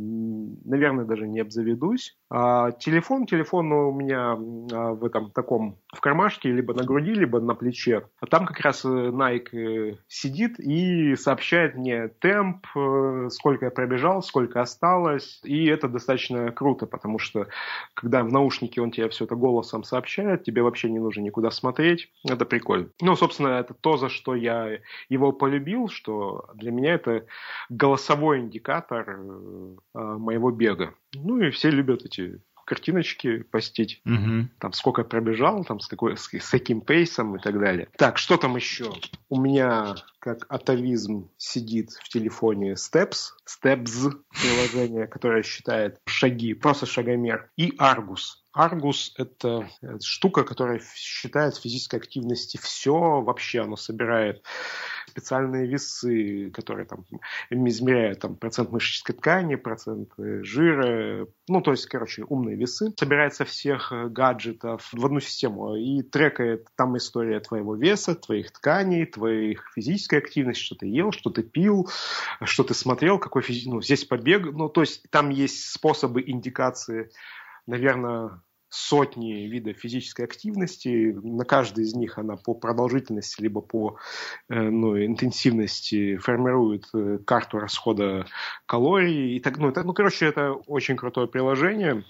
[0.65, 2.17] наверное, даже не обзаведусь.
[2.31, 7.41] А телефон, телефон у меня а, в этом таком, в кармашке, либо на груди, либо
[7.41, 8.09] на плече.
[8.21, 13.71] А там как раз э, Nike э, сидит и сообщает мне темп, э, сколько я
[13.71, 15.41] пробежал, сколько осталось.
[15.45, 17.47] И это достаточно круто, потому что
[17.95, 22.11] когда в наушнике он тебе все это голосом сообщает, тебе вообще не нужно никуда смотреть.
[22.29, 22.91] Это прикольно.
[23.01, 24.79] Ну, собственно, это то, за что я
[25.09, 27.27] его полюбил, что для меня это
[27.71, 30.95] голосовой индикатор индикатор э, моего бега.
[31.15, 34.01] Ну и все любят эти картиночки постить.
[34.07, 34.49] Угу.
[34.59, 37.89] Там сколько пробежал, там с, какой, с, с каким пейсом и так далее.
[37.99, 38.91] Так, что там еще?
[39.29, 47.51] У меня как атовизм сидит в телефоне Steps, Steps приложение, которое считает шаги, просто шагомер,
[47.57, 48.44] и Argus.
[48.55, 49.69] Аргус– это
[50.01, 53.63] штука, которая считает физической активности все вообще.
[53.63, 54.45] Оно собирает
[55.09, 57.05] специальные весы, которые там
[57.51, 61.27] измеряют там, процент мышечной ткани, процент жира.
[61.49, 62.93] Ну, то есть, короче, умные весы.
[62.97, 69.05] Собирает со всех гаджетов в одну систему и трекает там история твоего веса, твоих тканей,
[69.07, 71.91] твоих физической активности, что ты ел, что ты пил,
[72.43, 73.69] что ты смотрел, какой физи...
[73.69, 74.45] ну, здесь побег.
[74.53, 77.11] Ну, то есть, там есть способы индикации
[77.67, 78.43] наверное,
[78.75, 81.17] сотни видов физической активности.
[81.23, 83.99] На каждой из них она по продолжительности либо по
[84.49, 88.27] э, ну, интенсивности формирует э, карту расхода
[88.67, 89.37] калорий.
[89.37, 92.05] И так, ну, это, ну, короче, это очень крутое приложение.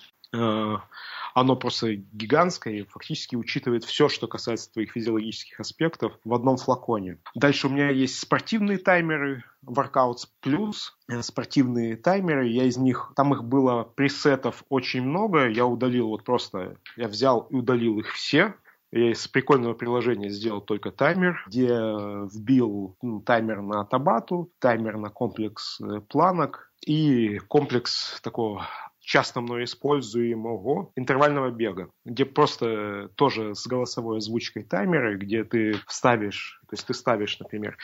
[1.35, 6.57] Э, оно просто гигантское и фактически учитывает все, что касается твоих физиологических аспектов в одном
[6.57, 7.18] флаконе.
[7.35, 13.35] Дальше у меня есть спортивные таймеры, Workouts Plus, э, спортивные таймеры, я из них, там
[13.35, 18.55] их было пресетов очень много, я удалил вот просто, я взял и удалил их все,
[18.93, 25.09] я из прикольного приложения сделал только таймер, где вбил ну, таймер на табату, таймер на
[25.09, 28.68] комплекс э, планок и комплекс такого
[29.05, 36.61] часто мной используемого интервального бега, где просто тоже с голосовой озвучкой таймеры, где ты вставишь,
[36.69, 37.77] то есть ты ставишь, например,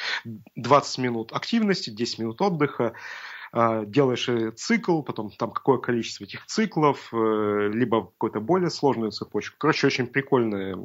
[0.57, 2.95] 20 минут активности, 10 минут отдыха,
[3.53, 9.57] а, делаешь цикл, потом там какое количество этих циклов, э, либо какую-то более сложную цепочку.
[9.59, 10.79] Короче, очень прикольная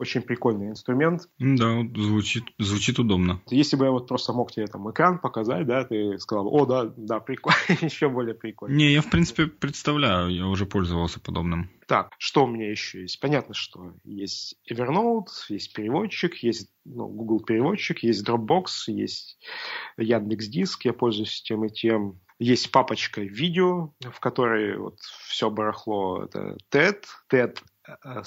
[0.00, 1.28] очень прикольный инструмент.
[1.38, 3.42] Да, звучит, звучит удобно.
[3.50, 6.92] Если бы я вот просто мог тебе там экран показать, да, ты сказал, о, да,
[6.96, 8.74] да, прикольно, еще более прикольно.
[8.74, 11.70] Не, я в принципе представляю, я уже пользовался подобным.
[11.86, 13.20] Так, что у меня еще есть?
[13.20, 19.38] Понятно, что есть Evernote, есть переводчик, есть ну, Google переводчик, есть Dropbox, есть
[19.98, 22.20] Яндекс Диск, я пользуюсь тем и тем.
[22.38, 24.98] Есть папочка видео, в которой вот
[25.28, 26.24] все барахло.
[26.24, 27.58] Это TED, TED
[28.06, 28.24] uh,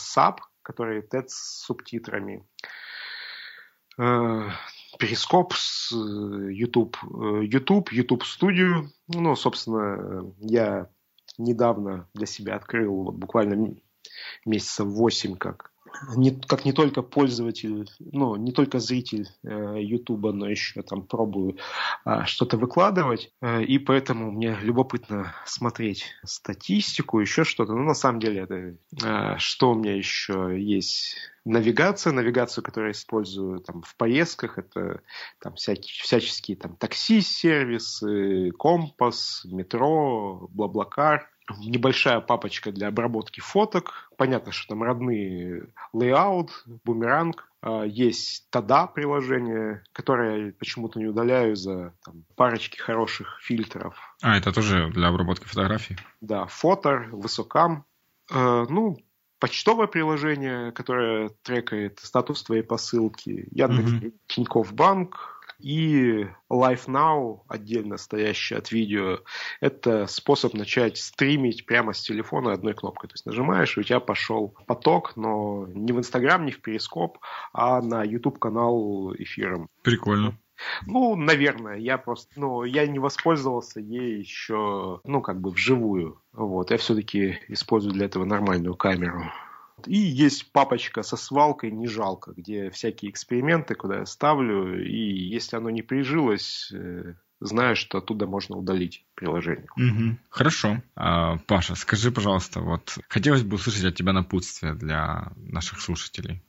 [0.64, 2.46] Sub, который TED с субтитрами.
[3.98, 4.50] Э,
[4.98, 8.88] перископ с YouTube, э, YouTube, YouTube Studio.
[9.08, 10.90] Ну, собственно, я
[11.38, 13.76] недавно для себя открыл, вот буквально
[14.46, 15.73] месяца 8 как
[16.16, 21.58] не, как не только пользователь, ну, не только зритель э, Ютуба, но еще там пробую
[22.06, 27.74] э, что-то выкладывать, э, и поэтому мне любопытно смотреть статистику, еще что-то.
[27.74, 31.16] Ну, на самом деле, это э, что у меня еще есть?
[31.46, 35.02] Навигация, навигацию, которую я использую там, в поездках, это
[35.40, 41.30] там, всякие, всяческие там, такси-сервисы, компас, метро, Блаблакар,
[41.60, 44.10] небольшая папочка для обработки фоток.
[44.18, 46.50] Понятно, что там родные layout,
[46.84, 47.50] бумеранг.
[47.62, 53.96] А, есть Тада приложение, которое я почему-то не удаляю за там, парочки хороших фильтров.
[54.22, 55.98] А, это тоже для обработки фотографий?
[56.22, 57.86] Да, фото, высокам.
[58.32, 58.98] А, ну,
[59.40, 63.48] почтовое приложение, которое трекает статус твоей посылки.
[63.52, 64.14] Яндекс, mm-hmm.
[64.28, 65.33] Тинькофф Банк,
[65.64, 69.20] и Live Now, отдельно стоящий от видео,
[69.62, 73.10] это способ начать стримить прямо с телефона одной кнопкой.
[73.10, 77.18] То есть нажимаешь, и у тебя пошел поток, но не в Инстаграм, не в Перископ,
[77.54, 79.70] а на YouTube канал эфиром.
[79.84, 80.38] Прикольно.
[80.86, 86.22] Ну, наверное, я просто, ну, я не воспользовался ей еще, ну, как бы вживую.
[86.32, 89.24] Вот, я все-таки использую для этого нормальную камеру.
[89.88, 95.58] И есть папочка со свалкой «Не жалко», где всякие эксперименты, куда я ставлю, и если
[95.58, 99.68] оно не прижилось, э, знаю, что оттуда можно удалить приложение.
[99.76, 100.18] Угу.
[100.30, 100.82] Хорошо.
[100.96, 106.42] А, Паша, скажи, пожалуйста, вот хотелось бы услышать от тебя напутствие для наших слушателей.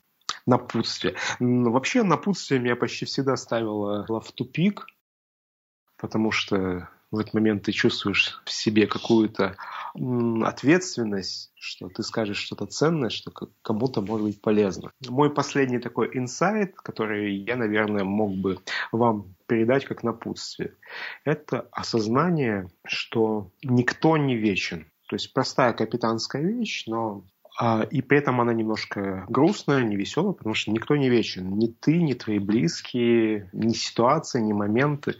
[0.46, 1.14] Напутствие.
[1.40, 4.86] Вообще напутствие меня почти всегда ставило в тупик,
[5.96, 9.56] потому что в этот момент ты чувствуешь в себе какую-то
[10.44, 13.30] ответственность, что ты скажешь что-то ценное, что
[13.62, 14.90] кому-то может быть полезно.
[15.08, 18.58] Мой последний такой инсайт, который я, наверное, мог бы
[18.92, 20.74] вам передать как напутствие,
[21.24, 24.86] это осознание, что никто не вечен.
[25.08, 27.24] То есть простая капитанская вещь, но
[27.90, 31.56] и при этом она немножко грустная, не веселая, потому что никто не вечен.
[31.56, 35.16] Ни ты, ни твои близкие, ни ситуации, ни моменты.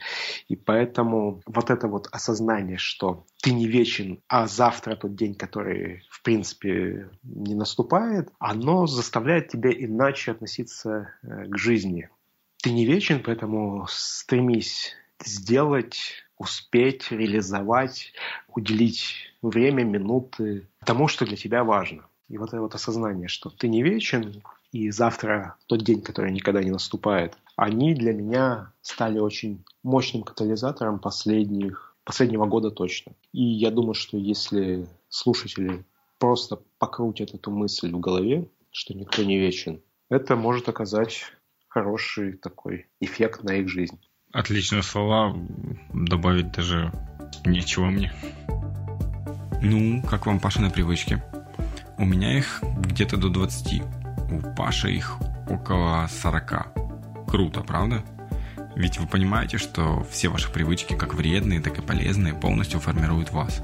[0.48, 6.02] И поэтому вот это вот осознание, что ты не вечен, а завтра тот день, который,
[6.10, 12.08] в принципе, не наступает, оно заставляет тебя иначе относиться э, к жизни.
[12.62, 18.12] Ты не вечен, поэтому стремись сделать, успеть, реализовать,
[18.48, 22.06] уделить время, минуты тому, что для тебя важно.
[22.28, 24.42] И вот это вот осознание, что ты не вечен,
[24.72, 30.98] и завтра тот день, который никогда не наступает, они для меня стали очень мощным катализатором
[30.98, 33.12] последних, последнего года точно.
[33.32, 35.84] И я думаю, что если слушатели
[36.18, 41.24] просто покрутят эту мысль в голове, что никто не вечен, это может оказать
[41.68, 44.00] хороший такой эффект на их жизнь.
[44.32, 45.36] Отличные слова,
[45.92, 46.90] добавить даже
[47.44, 48.12] нечего мне.
[49.62, 51.22] Ну, как вам Пашины привычки?
[51.96, 53.82] У меня их где-то до 20.
[54.30, 55.16] У Паши их
[55.48, 57.28] около 40.
[57.28, 58.02] Круто, правда?
[58.74, 63.62] Ведь вы понимаете, что все ваши привычки, как вредные, так и полезные, полностью формируют вас.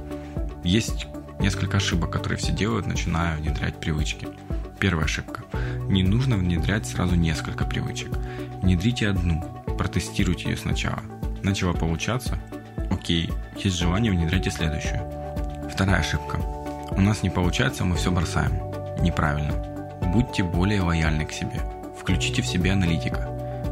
[0.62, 1.08] Есть
[1.40, 4.28] несколько ошибок, которые все делают, начиная внедрять привычки.
[4.78, 5.42] Первая ошибка.
[5.88, 8.10] Не нужно внедрять сразу несколько привычек.
[8.62, 9.42] Внедрите одну,
[9.76, 11.02] протестируйте ее сначала.
[11.42, 12.38] Начало получаться?
[12.90, 15.00] Окей, есть желание, внедряйте следующую.
[15.70, 16.59] Вторая ошибка.
[17.00, 18.60] У нас не получается, мы все бросаем.
[19.00, 19.54] Неправильно.
[20.12, 21.58] Будьте более лояльны к себе.
[21.98, 23.26] Включите в себе аналитика.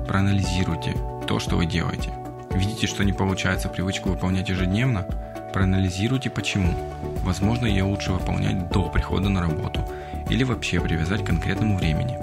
[0.09, 0.96] Проанализируйте
[1.26, 2.10] то, что вы делаете.
[2.50, 5.02] Видите, что не получается привычку выполнять ежедневно?
[5.52, 6.72] Проанализируйте почему.
[7.22, 9.86] Возможно, ее лучше выполнять до прихода на работу
[10.30, 12.16] или вообще привязать к конкретному времени.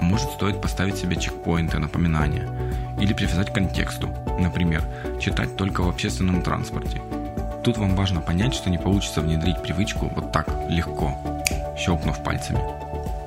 [0.00, 2.48] Может стоит поставить себе чекпоинты, напоминания
[2.98, 4.08] или привязать к контексту.
[4.40, 4.82] Например,
[5.20, 7.02] читать только в общественном транспорте
[7.66, 11.18] Тут вам важно понять, что не получится внедрить привычку вот так, легко,
[11.76, 12.60] щелкнув пальцами.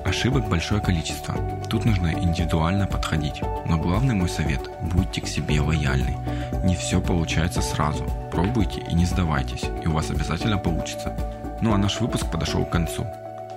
[0.02, 1.34] Ошибок большое количество.
[1.68, 3.42] Тут нужно индивидуально подходить.
[3.66, 4.62] Но главный мой совет–
[4.94, 6.16] будьте к себе лояльны.
[6.64, 8.02] Не все получается сразу.
[8.32, 11.14] Пробуйте и не сдавайтесь, и у вас обязательно получится.
[11.60, 13.06] Ну а наш выпуск подошел к концу.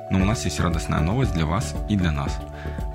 [0.09, 2.37] Но у нас есть радостная новость для вас и для нас.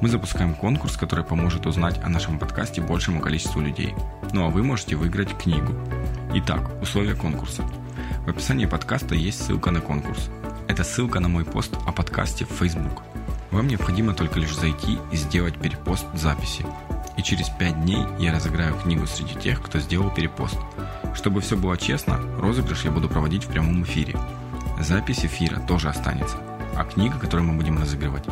[0.02, 3.94] Мы запускаем конкурс, который поможет узнать о нашем подкасте большему количеству людей.
[4.32, 5.72] Ну а вы можете выиграть книгу.
[6.34, 7.64] Итак, условия конкурса.
[8.28, 10.28] В описании подкаста есть ссылка на конкурс.
[10.68, 13.02] Это ссылка на мой пост о подкасте в Facebook.
[13.50, 16.66] Вам необходимо только лишь зайти и сделать перепост записи.
[17.16, 20.58] И через 5 дней я разыграю книгу среди тех, кто сделал перепост.
[21.14, 24.14] Чтобы все было честно, розыгрыш я буду проводить в прямом эфире.
[24.78, 26.36] Запись эфира тоже останется.
[26.76, 28.26] А книга, которую мы будем разыгрывать,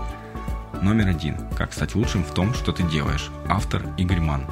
[0.83, 1.39] Номер один.
[1.57, 3.31] Как стать лучшим в том, что ты делаешь.
[3.49, 4.43] Автор Игорь Ман.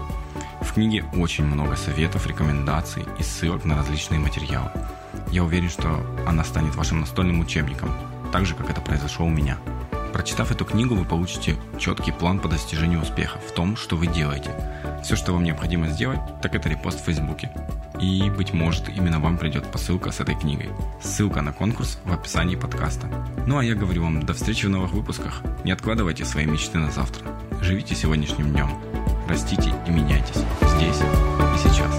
[0.65, 4.71] В книге очень много советов, рекомендаций и ссылок на различные материалы.
[5.31, 7.91] Я уверен, что она станет вашим настольным учебником,
[8.33, 9.59] так же, как это произошло у меня.
[10.13, 14.51] Прочитав эту книгу, вы получите четкий план по достижению успеха в том, что вы делаете.
[15.03, 17.53] Все, что вам необходимо сделать, так это репост в Фейсбуке.
[18.01, 20.71] И, быть может, именно вам придет посылка с этой книгой.
[21.03, 23.09] Ссылка на конкурс в описании подкаста.
[23.47, 25.43] Ну а я говорю вам, до встречи в новых выпусках.
[25.65, 27.27] Не откладывайте свои мечты на завтра.
[27.61, 28.94] Живите сегодняшним днем.
[29.29, 30.43] Растите и меняйтесь.
[30.77, 31.94] Здесь и сейчас.